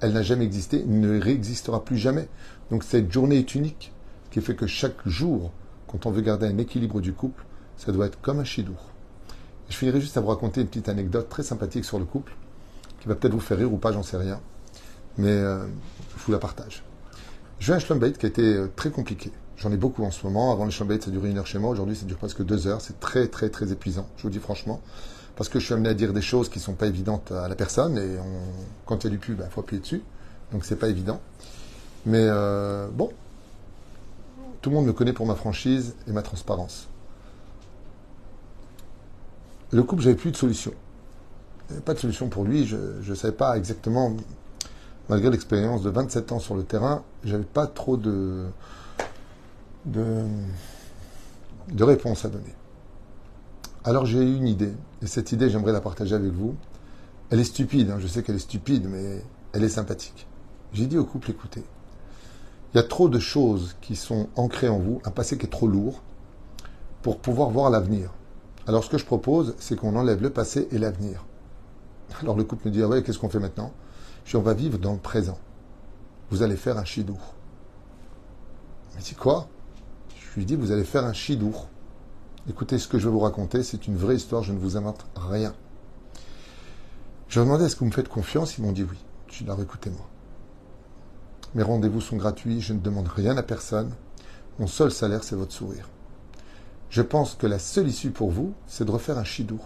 Elle 0.00 0.12
n'a 0.12 0.22
jamais 0.22 0.44
existé, 0.44 0.84
ne 0.84 1.20
réexistera 1.20 1.84
plus 1.84 1.96
jamais. 1.96 2.28
Donc 2.70 2.84
cette 2.84 3.10
journée 3.10 3.38
est 3.38 3.54
unique, 3.54 3.92
ce 4.26 4.30
qui 4.30 4.40
fait 4.44 4.56
que 4.56 4.66
chaque 4.66 5.06
jour, 5.06 5.52
quand 5.86 6.04
on 6.04 6.10
veut 6.10 6.20
garder 6.20 6.46
un 6.46 6.58
équilibre 6.58 7.00
du 7.00 7.12
couple, 7.12 7.44
ça 7.76 7.92
doit 7.92 8.06
être 8.06 8.20
comme 8.20 8.40
un 8.40 8.44
chidour. 8.44 8.90
Je 9.68 9.76
finirai 9.76 10.00
juste 10.00 10.16
à 10.16 10.20
vous 10.20 10.28
raconter 10.28 10.60
une 10.60 10.68
petite 10.68 10.88
anecdote 10.88 11.28
très 11.28 11.42
sympathique 11.42 11.84
sur 11.84 11.98
le 11.98 12.04
couple, 12.04 12.34
qui 13.00 13.08
va 13.08 13.14
peut-être 13.14 13.32
vous 13.32 13.40
faire 13.40 13.58
rire 13.58 13.72
ou 13.72 13.78
pas, 13.78 13.92
j'en 13.92 14.02
sais 14.02 14.16
rien, 14.16 14.40
mais 15.16 15.30
euh, 15.30 15.66
je 16.16 16.24
vous 16.24 16.32
la 16.32 16.38
partage. 16.38 16.84
J'ai 17.58 17.72
un 17.72 17.78
schlumbait 17.78 18.12
qui 18.12 18.26
a 18.26 18.28
été 18.28 18.42
euh, 18.42 18.70
très 18.76 18.90
compliqué. 18.90 19.32
J'en 19.58 19.72
ai 19.72 19.76
beaucoup 19.76 20.04
en 20.04 20.10
ce 20.10 20.24
moment. 20.26 20.52
Avant 20.52 20.64
le 20.64 20.70
schlumbait, 20.70 21.00
ça 21.00 21.10
durait 21.10 21.30
une 21.30 21.38
heure 21.38 21.46
chez 21.46 21.58
moi. 21.58 21.70
Aujourd'hui, 21.70 21.96
ça 21.96 22.04
dure 22.04 22.18
presque 22.18 22.42
deux 22.42 22.66
heures. 22.66 22.80
C'est 22.80 23.00
très, 23.00 23.28
très, 23.28 23.48
très 23.48 23.72
épuisant. 23.72 24.06
Je 24.16 24.22
vous 24.22 24.30
dis 24.30 24.38
franchement. 24.38 24.80
Parce 25.34 25.48
que 25.48 25.58
je 25.58 25.64
suis 25.64 25.74
amené 25.74 25.88
à 25.90 25.94
dire 25.94 26.12
des 26.12 26.22
choses 26.22 26.48
qui 26.48 26.58
ne 26.58 26.64
sont 26.64 26.74
pas 26.74 26.86
évidentes 26.86 27.32
à 27.32 27.48
la 27.48 27.54
personne. 27.54 27.98
Et 27.98 28.16
quand 28.86 29.04
il 29.04 29.06
y 29.08 29.08
a 29.08 29.10
du 29.10 29.18
pub, 29.18 29.36
il 29.36 29.42
ben, 29.42 29.50
faut 29.50 29.60
appuyer 29.60 29.80
dessus. 29.80 30.02
Donc, 30.52 30.64
c'est 30.64 30.76
pas 30.76 30.88
évident. 30.88 31.20
Mais 32.04 32.22
euh, 32.22 32.88
bon. 32.92 33.10
Tout 34.62 34.70
le 34.70 34.76
monde 34.76 34.86
me 34.86 34.92
connaît 34.92 35.12
pour 35.12 35.26
ma 35.26 35.34
franchise 35.34 35.94
et 36.08 36.12
ma 36.12 36.22
transparence. 36.22 36.88
Le 39.70 39.82
couple, 39.82 40.02
j'avais 40.02 40.16
plus 40.16 40.32
de 40.32 40.36
solution. 40.36 40.72
Pas 41.84 41.94
de 41.94 41.98
solution 41.98 42.28
pour 42.28 42.44
lui. 42.44 42.66
Je 42.66 42.76
ne 42.76 43.14
savais 43.14 43.34
pas 43.34 43.56
exactement 43.56 44.16
malgré 45.08 45.30
l'expérience 45.30 45.82
de 45.82 45.90
27 45.90 46.32
ans 46.32 46.38
sur 46.38 46.54
le 46.54 46.64
terrain, 46.64 47.02
j'avais 47.24 47.44
pas 47.44 47.66
trop 47.66 47.96
de, 47.96 48.46
de, 49.86 50.24
réponses 51.80 52.24
à 52.24 52.28
donner. 52.28 52.54
Alors 53.84 54.04
j'ai 54.04 54.20
eu 54.20 54.36
une 54.36 54.48
idée, 54.48 54.72
et 55.02 55.06
cette 55.06 55.32
idée, 55.32 55.48
j'aimerais 55.48 55.72
la 55.72 55.80
partager 55.80 56.14
avec 56.14 56.32
vous. 56.32 56.56
Elle 57.30 57.40
est 57.40 57.44
stupide, 57.44 57.90
hein, 57.90 57.98
je 57.98 58.06
sais 58.06 58.22
qu'elle 58.22 58.36
est 58.36 58.40
stupide, 58.40 58.88
mais 58.88 59.22
elle 59.52 59.64
est 59.64 59.68
sympathique. 59.68 60.26
J'ai 60.72 60.86
dit 60.86 60.98
au 60.98 61.04
couple, 61.04 61.30
écoutez, 61.30 61.64
il 62.74 62.76
y 62.76 62.80
a 62.80 62.82
trop 62.82 63.08
de 63.08 63.18
choses 63.18 63.76
qui 63.80 63.96
sont 63.96 64.28
ancrées 64.36 64.68
en 64.68 64.78
vous, 64.78 65.00
un 65.04 65.10
passé 65.10 65.38
qui 65.38 65.46
est 65.46 65.50
trop 65.50 65.68
lourd, 65.68 66.02
pour 67.02 67.18
pouvoir 67.18 67.50
voir 67.50 67.70
l'avenir. 67.70 68.12
Alors 68.66 68.82
ce 68.82 68.90
que 68.90 68.98
je 68.98 69.04
propose, 69.04 69.54
c'est 69.58 69.76
qu'on 69.76 69.94
enlève 69.94 70.20
le 70.20 70.30
passé 70.30 70.68
et 70.72 70.78
l'avenir. 70.78 71.24
Alors 72.20 72.36
le 72.36 72.44
couple 72.44 72.68
me 72.68 72.72
dit, 72.72 72.82
ah 72.82 72.88
ouais, 72.88 73.02
qu'est-ce 73.02 73.18
qu'on 73.18 73.28
fait 73.28 73.38
maintenant? 73.38 73.72
On 74.34 74.40
va 74.40 74.54
vivre 74.54 74.78
dans 74.78 74.92
le 74.92 74.98
présent. 74.98 75.38
Vous 76.30 76.42
allez 76.42 76.56
faire 76.56 76.76
un 76.76 76.84
chidour. 76.84 77.34
Mais 78.94 79.00
c'est 79.00 79.16
quoi? 79.16 79.48
Je 80.36 80.40
lui 80.42 80.46
dis, 80.46 80.54
vous 80.54 80.70
allez 80.70 80.84
faire 80.84 81.06
un 81.06 81.14
chidour. 81.14 81.70
Écoutez, 82.46 82.78
ce 82.78 82.88
que 82.88 82.98
je 82.98 83.08
vais 83.08 83.10
vous 83.10 83.20
raconter, 83.20 83.62
c'est 83.62 83.86
une 83.86 83.96
vraie 83.96 84.16
histoire, 84.16 84.42
je 84.42 84.52
ne 84.52 84.58
vous 84.58 84.76
invente 84.76 85.06
rien. 85.16 85.54
Je 87.28 87.40
leur 87.40 87.46
ai 87.46 87.48
demandé, 87.48 87.64
est-ce 87.64 87.74
que 87.74 87.80
vous 87.80 87.86
me 87.86 87.90
faites 87.90 88.10
confiance? 88.10 88.58
Ils 88.58 88.62
m'ont 88.62 88.72
dit 88.72 88.82
oui. 88.82 88.98
Je 89.30 89.44
alors 89.44 89.62
écoutez-moi. 89.62 90.06
Mes 91.54 91.62
rendez-vous 91.62 92.02
sont 92.02 92.18
gratuits, 92.18 92.60
je 92.60 92.74
ne 92.74 92.80
demande 92.80 93.08
rien 93.08 93.38
à 93.38 93.42
personne. 93.42 93.94
Mon 94.58 94.66
seul 94.66 94.90
salaire, 94.90 95.24
c'est 95.24 95.36
votre 95.36 95.54
sourire. 95.54 95.88
Je 96.90 97.00
pense 97.00 97.34
que 97.34 97.46
la 97.46 97.58
seule 97.58 97.88
issue 97.88 98.10
pour 98.10 98.30
vous, 98.30 98.52
c'est 98.66 98.84
de 98.84 98.90
refaire 98.90 99.16
un 99.16 99.24
chidour. 99.24 99.64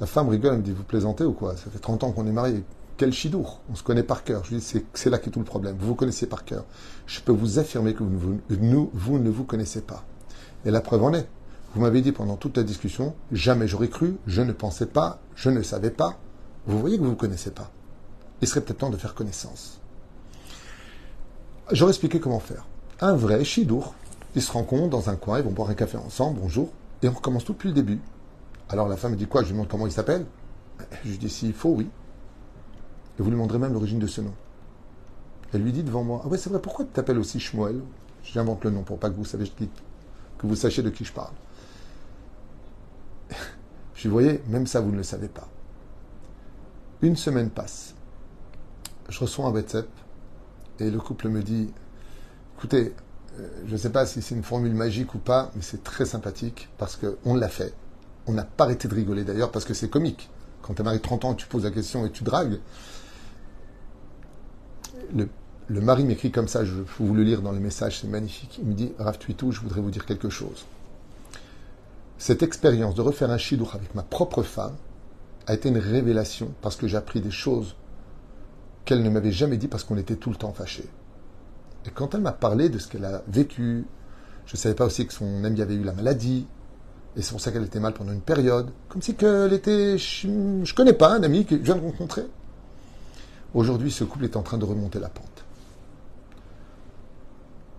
La 0.00 0.06
femme 0.06 0.30
rigole, 0.30 0.52
elle 0.54 0.60
me 0.60 0.64
dit, 0.64 0.72
vous 0.72 0.82
plaisantez 0.82 1.24
ou 1.24 1.34
quoi? 1.34 1.58
Ça 1.58 1.70
fait 1.70 1.78
30 1.78 2.04
ans 2.04 2.12
qu'on 2.12 2.26
est 2.26 2.32
mariés. 2.32 2.64
Quel 2.98 3.12
chidour 3.12 3.60
On 3.70 3.76
se 3.76 3.84
connaît 3.84 4.02
par 4.02 4.24
cœur. 4.24 4.44
Je 4.44 4.56
dis, 4.56 4.74
c'est 4.92 5.08
là 5.08 5.18
qu'est 5.18 5.30
tout 5.30 5.38
le 5.38 5.44
problème. 5.44 5.76
Vous 5.78 5.86
vous 5.86 5.94
connaissez 5.94 6.26
par 6.26 6.44
cœur. 6.44 6.64
Je 7.06 7.20
peux 7.20 7.30
vous 7.30 7.60
affirmer 7.60 7.94
que 7.94 8.02
vous, 8.02 8.40
nous, 8.50 8.90
vous 8.92 9.20
ne 9.20 9.30
vous 9.30 9.44
connaissez 9.44 9.82
pas. 9.82 10.04
Et 10.64 10.72
la 10.72 10.80
preuve 10.80 11.04
en 11.04 11.14
est. 11.14 11.28
Vous 11.74 11.80
m'avez 11.80 12.00
dit 12.00 12.10
pendant 12.10 12.36
toute 12.36 12.56
la 12.56 12.64
discussion, 12.64 13.14
jamais 13.30 13.68
j'aurais 13.68 13.88
cru, 13.88 14.16
je 14.26 14.42
ne 14.42 14.50
pensais 14.50 14.86
pas, 14.86 15.20
je 15.36 15.48
ne 15.48 15.62
savais 15.62 15.92
pas. 15.92 16.18
Vous 16.66 16.80
voyez 16.80 16.96
que 16.96 17.02
vous 17.02 17.06
ne 17.06 17.12
vous 17.12 17.16
connaissez 17.16 17.52
pas. 17.52 17.70
Il 18.42 18.48
serait 18.48 18.62
peut-être 18.62 18.78
temps 18.78 18.90
de 18.90 18.96
faire 18.96 19.14
connaissance. 19.14 19.80
J'aurais 21.70 21.92
expliqué 21.92 22.18
comment 22.18 22.40
faire. 22.40 22.66
Un 23.00 23.14
vrai 23.14 23.44
chidour. 23.44 23.94
Ils 24.34 24.42
se 24.42 24.50
rencontrent 24.50 24.90
dans 24.90 25.08
un 25.08 25.16
coin, 25.16 25.38
ils 25.38 25.44
vont 25.44 25.52
boire 25.52 25.70
un 25.70 25.74
café 25.74 25.98
ensemble, 25.98 26.40
bonjour, 26.40 26.72
et 27.02 27.08
on 27.08 27.12
recommence 27.12 27.44
tout 27.44 27.52
depuis 27.52 27.68
le 27.68 27.74
début. 27.74 28.00
Alors 28.68 28.88
la 28.88 28.96
femme 28.96 29.12
me 29.12 29.16
dit 29.16 29.26
quoi 29.26 29.42
Je 29.42 29.46
lui 29.46 29.52
demande 29.52 29.68
comment 29.68 29.86
il 29.86 29.92
s'appelle. 29.92 30.26
Je 31.04 31.10
lui 31.10 31.18
dis 31.18 31.30
s'il 31.30 31.54
faut, 31.54 31.70
oui. 31.70 31.88
Et 33.18 33.22
vous 33.22 33.30
lui 33.30 33.36
demanderez 33.36 33.58
même 33.58 33.72
l'origine 33.72 33.98
de 33.98 34.06
ce 34.06 34.20
nom. 34.20 34.34
Elle 35.52 35.62
lui 35.62 35.72
dit 35.72 35.82
devant 35.82 36.04
moi 36.04 36.22
Ah 36.24 36.28
ouais, 36.28 36.38
c'est 36.38 36.50
vrai, 36.50 36.60
pourquoi 36.60 36.84
tu 36.84 36.92
t'appelles 36.92 37.18
aussi 37.18 37.40
Shmuel? 37.40 37.80
J'invente 38.22 38.64
le 38.64 38.70
nom 38.70 38.82
pour 38.82 38.98
pas 38.98 39.10
que 39.10 39.16
vous, 39.16 39.24
sachiez 39.24 39.50
que 40.38 40.46
vous 40.46 40.56
sachiez 40.56 40.82
de 40.82 40.90
qui 40.90 41.04
je 41.04 41.12
parle. 41.12 41.32
Je 43.94 44.02
lui 44.04 44.10
voyez, 44.10 44.42
même 44.46 44.66
ça, 44.66 44.80
vous 44.80 44.92
ne 44.92 44.96
le 44.96 45.02
savez 45.02 45.28
pas. 45.28 45.48
Une 47.02 47.16
semaine 47.16 47.50
passe. 47.50 47.94
Je 49.08 49.18
reçois 49.18 49.46
un 49.46 49.50
WhatsApp 49.50 49.88
et 50.78 50.90
le 50.90 50.98
couple 51.00 51.28
me 51.28 51.42
dit 51.42 51.72
écoutez, 52.56 52.94
euh, 53.38 53.48
je 53.66 53.72
ne 53.72 53.76
sais 53.76 53.90
pas 53.90 54.06
si 54.06 54.22
c'est 54.22 54.34
une 54.34 54.42
formule 54.42 54.74
magique 54.74 55.14
ou 55.14 55.18
pas, 55.18 55.50
mais 55.54 55.62
c'est 55.62 55.82
très 55.82 56.04
sympathique 56.04 56.68
parce 56.78 56.96
qu'on 56.96 57.34
l'a 57.34 57.48
fait. 57.48 57.72
On 58.26 58.32
n'a 58.32 58.44
pas 58.44 58.64
arrêté 58.64 58.88
de 58.88 58.94
rigoler 58.94 59.24
d'ailleurs 59.24 59.50
parce 59.50 59.64
que 59.64 59.74
c'est 59.74 59.88
comique. 59.88 60.28
Quand 60.62 60.74
tu 60.74 60.82
marié 60.82 61.00
30 61.00 61.24
ans, 61.24 61.34
tu 61.34 61.46
poses 61.46 61.64
la 61.64 61.70
question 61.70 62.04
et 62.04 62.10
tu 62.10 62.24
dragues. 62.24 62.58
Le, 65.14 65.80
mari 65.80 66.04
m'écrit 66.04 66.30
comme 66.30 66.48
ça, 66.48 66.64
je 66.64 66.74
vais 66.74 66.84
vous 66.98 67.14
le 67.14 67.22
lire 67.22 67.42
dans 67.42 67.52
le 67.52 67.60
message, 67.60 68.00
c'est 68.00 68.08
magnifique. 68.08 68.58
Il 68.60 68.68
me 68.68 68.74
dit 68.74 68.92
Rav 68.98 69.18
Tuitou, 69.18 69.52
je 69.52 69.60
voudrais 69.60 69.80
vous 69.80 69.90
dire 69.90 70.06
quelque 70.06 70.28
chose. 70.28 70.66
Cette 72.18 72.42
expérience 72.42 72.94
de 72.94 73.00
refaire 73.00 73.30
un 73.30 73.38
chidour 73.38 73.74
avec 73.74 73.94
ma 73.94 74.02
propre 74.02 74.42
femme 74.42 74.74
a 75.46 75.54
été 75.54 75.68
une 75.68 75.78
révélation 75.78 76.52
parce 76.62 76.76
que 76.76 76.88
j'ai 76.88 76.96
appris 76.96 77.20
des 77.20 77.30
choses 77.30 77.76
qu'elle 78.84 79.02
ne 79.02 79.10
m'avait 79.10 79.32
jamais 79.32 79.56
dit 79.56 79.68
parce 79.68 79.84
qu'on 79.84 79.96
était 79.96 80.16
tout 80.16 80.30
le 80.30 80.36
temps 80.36 80.52
fâchés. 80.52 80.88
Et 81.86 81.90
quand 81.90 82.14
elle 82.14 82.22
m'a 82.22 82.32
parlé 82.32 82.68
de 82.68 82.78
ce 82.78 82.88
qu'elle 82.88 83.04
a 83.04 83.22
vécu, 83.28 83.86
je 84.46 84.54
ne 84.54 84.58
savais 84.58 84.74
pas 84.74 84.86
aussi 84.86 85.06
que 85.06 85.12
son 85.12 85.44
ami 85.44 85.60
avait 85.62 85.74
eu 85.74 85.84
la 85.84 85.92
maladie, 85.92 86.46
et 87.16 87.22
c'est 87.22 87.32
pour 87.32 87.40
ça 87.40 87.50
qu'elle 87.50 87.64
était 87.64 87.80
mal 87.80 87.94
pendant 87.94 88.12
une 88.12 88.20
période, 88.20 88.70
comme 88.88 89.02
si 89.02 89.14
qu'elle 89.14 89.52
était... 89.52 89.98
Je 89.98 90.28
ne 90.28 90.74
connais 90.74 90.92
pas 90.92 91.12
un 91.14 91.22
ami 91.22 91.44
que 91.44 91.56
je 91.56 91.62
viens 91.62 91.76
de 91.76 91.80
rencontrer. 91.80 92.24
Aujourd'hui, 93.54 93.90
ce 93.90 94.04
couple 94.04 94.24
est 94.24 94.36
en 94.36 94.42
train 94.42 94.58
de 94.58 94.64
remonter 94.64 94.98
la 94.98 95.08
pente. 95.08 95.44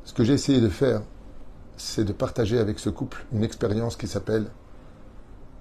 Ce 0.03 0.13
que 0.13 0.23
j'ai 0.23 0.33
essayé 0.33 0.59
de 0.59 0.69
faire, 0.69 1.01
c'est 1.77 2.03
de 2.03 2.13
partager 2.13 2.57
avec 2.57 2.79
ce 2.79 2.89
couple 2.89 3.25
une 3.31 3.43
expérience 3.43 3.95
qui 3.95 4.07
s'appelle 4.07 4.47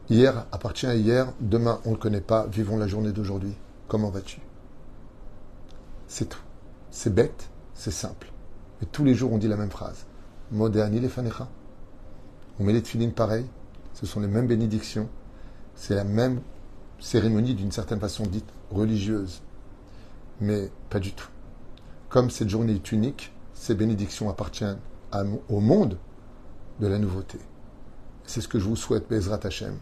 Hier 0.08 0.46
appartient 0.52 0.86
à 0.86 0.94
hier, 0.94 1.32
demain 1.40 1.80
on 1.84 1.90
ne 1.90 1.94
le 1.94 2.00
connaît 2.00 2.22
pas, 2.22 2.46
vivons 2.46 2.78
la 2.78 2.86
journée 2.86 3.12
d'aujourd'hui. 3.12 3.54
Comment 3.88 4.08
vas-tu? 4.08 4.40
C'est 6.06 6.30
tout. 6.30 6.40
C'est 6.90 7.14
bête, 7.14 7.50
c'est 7.74 7.90
simple. 7.90 8.32
Et 8.82 8.86
tous 8.86 9.04
les 9.04 9.14
jours, 9.14 9.32
on 9.32 9.38
dit 9.38 9.48
la 9.48 9.56
même 9.56 9.70
phrase. 9.70 10.06
Moderni 10.50 11.00
les 11.00 11.10
fanecha. 11.10 11.48
On 12.58 12.64
met 12.64 12.72
les 12.72 12.82
tefilines 12.82 13.12
pareil. 13.12 13.44
Ce 13.92 14.06
sont 14.06 14.20
les 14.20 14.28
mêmes 14.28 14.46
bénédictions. 14.46 15.08
C'est 15.74 15.94
la 15.94 16.04
même 16.04 16.40
cérémonie 16.98 17.54
d'une 17.54 17.72
certaine 17.72 18.00
façon 18.00 18.24
dite 18.24 18.48
religieuse. 18.70 19.42
Mais 20.40 20.70
pas 20.90 21.01
du 21.01 21.12
tout. 21.12 21.29
Comme 22.09 22.31
cette 22.31 22.48
journée 22.48 22.74
est 22.74 22.92
unique, 22.92 23.33
ces 23.55 23.74
bénédictions 23.74 24.31
appartiennent 24.31 24.79
au 25.48 25.61
monde 25.61 25.98
de 26.81 26.87
la 26.87 26.98
nouveauté. 26.98 27.38
C'est 28.24 28.40
ce 28.40 28.48
que 28.48 28.59
je 28.59 28.64
vous 28.64 28.77
souhaite, 28.77 29.09
Bezrat 29.09 29.40
Hashem. 29.42 29.77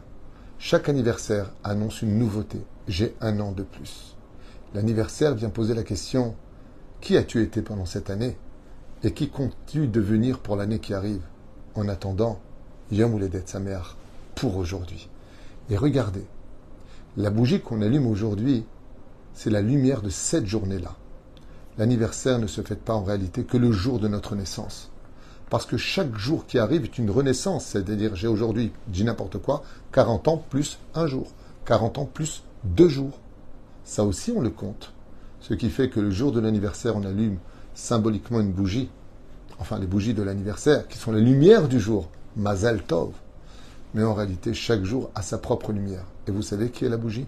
Chaque 0.58 0.88
anniversaire 0.88 1.52
annonce 1.62 2.02
une 2.02 2.18
nouveauté. 2.18 2.60
J'ai 2.88 3.14
un 3.20 3.38
an 3.40 3.52
de 3.52 3.62
plus. 3.62 4.16
L'anniversaire 4.74 5.34
vient 5.34 5.50
poser 5.50 5.74
la 5.74 5.82
question 5.82 6.34
qui 7.00 7.16
as-tu 7.16 7.42
été 7.42 7.60
pendant 7.60 7.86
cette 7.86 8.08
année? 8.10 8.38
Et 9.02 9.12
qui 9.12 9.28
comptes-tu 9.28 9.86
devenir 9.86 10.38
pour 10.38 10.56
l'année 10.56 10.78
qui 10.78 10.94
arrive? 10.94 11.22
En 11.74 11.88
attendant, 11.88 12.40
Yom 12.90 13.20
sa 13.44 13.60
mère, 13.60 13.96
pour 14.34 14.56
aujourd'hui. 14.56 15.10
Et 15.68 15.76
regardez, 15.76 16.24
la 17.16 17.30
bougie 17.30 17.60
qu'on 17.60 17.82
allume 17.82 18.06
aujourd'hui, 18.06 18.64
c'est 19.36 19.50
la 19.50 19.60
lumière 19.60 20.00
de 20.00 20.08
cette 20.08 20.46
journée-là. 20.46 20.96
L'anniversaire 21.76 22.38
ne 22.38 22.46
se 22.46 22.62
fête 22.62 22.80
pas 22.80 22.94
en 22.94 23.04
réalité 23.04 23.44
que 23.44 23.58
le 23.58 23.70
jour 23.70 24.00
de 24.00 24.08
notre 24.08 24.34
naissance. 24.34 24.90
Parce 25.50 25.66
que 25.66 25.76
chaque 25.76 26.16
jour 26.16 26.46
qui 26.46 26.58
arrive 26.58 26.84
est 26.84 26.98
une 26.98 27.10
renaissance, 27.10 27.66
c'est-à-dire 27.66 28.16
j'ai 28.16 28.28
aujourd'hui, 28.28 28.72
dis 28.88 29.04
n'importe 29.04 29.36
quoi, 29.36 29.62
40 29.92 30.28
ans 30.28 30.42
plus 30.48 30.78
un 30.94 31.06
jour, 31.06 31.32
40 31.66 31.98
ans 31.98 32.06
plus 32.06 32.44
deux 32.64 32.88
jours. 32.88 33.18
Ça 33.84 34.04
aussi 34.04 34.32
on 34.34 34.40
le 34.40 34.48
compte. 34.48 34.94
Ce 35.40 35.52
qui 35.52 35.68
fait 35.68 35.90
que 35.90 36.00
le 36.00 36.10
jour 36.10 36.32
de 36.32 36.40
l'anniversaire, 36.40 36.96
on 36.96 37.04
allume 37.04 37.36
symboliquement 37.74 38.40
une 38.40 38.52
bougie, 38.52 38.88
enfin 39.58 39.78
les 39.78 39.86
bougies 39.86 40.14
de 40.14 40.22
l'anniversaire, 40.22 40.88
qui 40.88 40.96
sont 40.96 41.12
les 41.12 41.20
lumières 41.20 41.68
du 41.68 41.78
jour, 41.78 42.08
Mazal 42.36 42.82
Tov. 42.82 43.12
Mais 43.92 44.02
en 44.02 44.14
réalité, 44.14 44.54
chaque 44.54 44.84
jour 44.84 45.10
a 45.14 45.20
sa 45.20 45.36
propre 45.36 45.72
lumière. 45.72 46.06
Et 46.26 46.30
vous 46.30 46.42
savez 46.42 46.70
qui 46.70 46.86
est 46.86 46.88
la 46.88 46.96
bougie? 46.96 47.26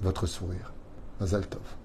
Votre 0.00 0.26
sourire. 0.26 0.73
Mazal 1.24 1.48
Tov. 1.48 1.83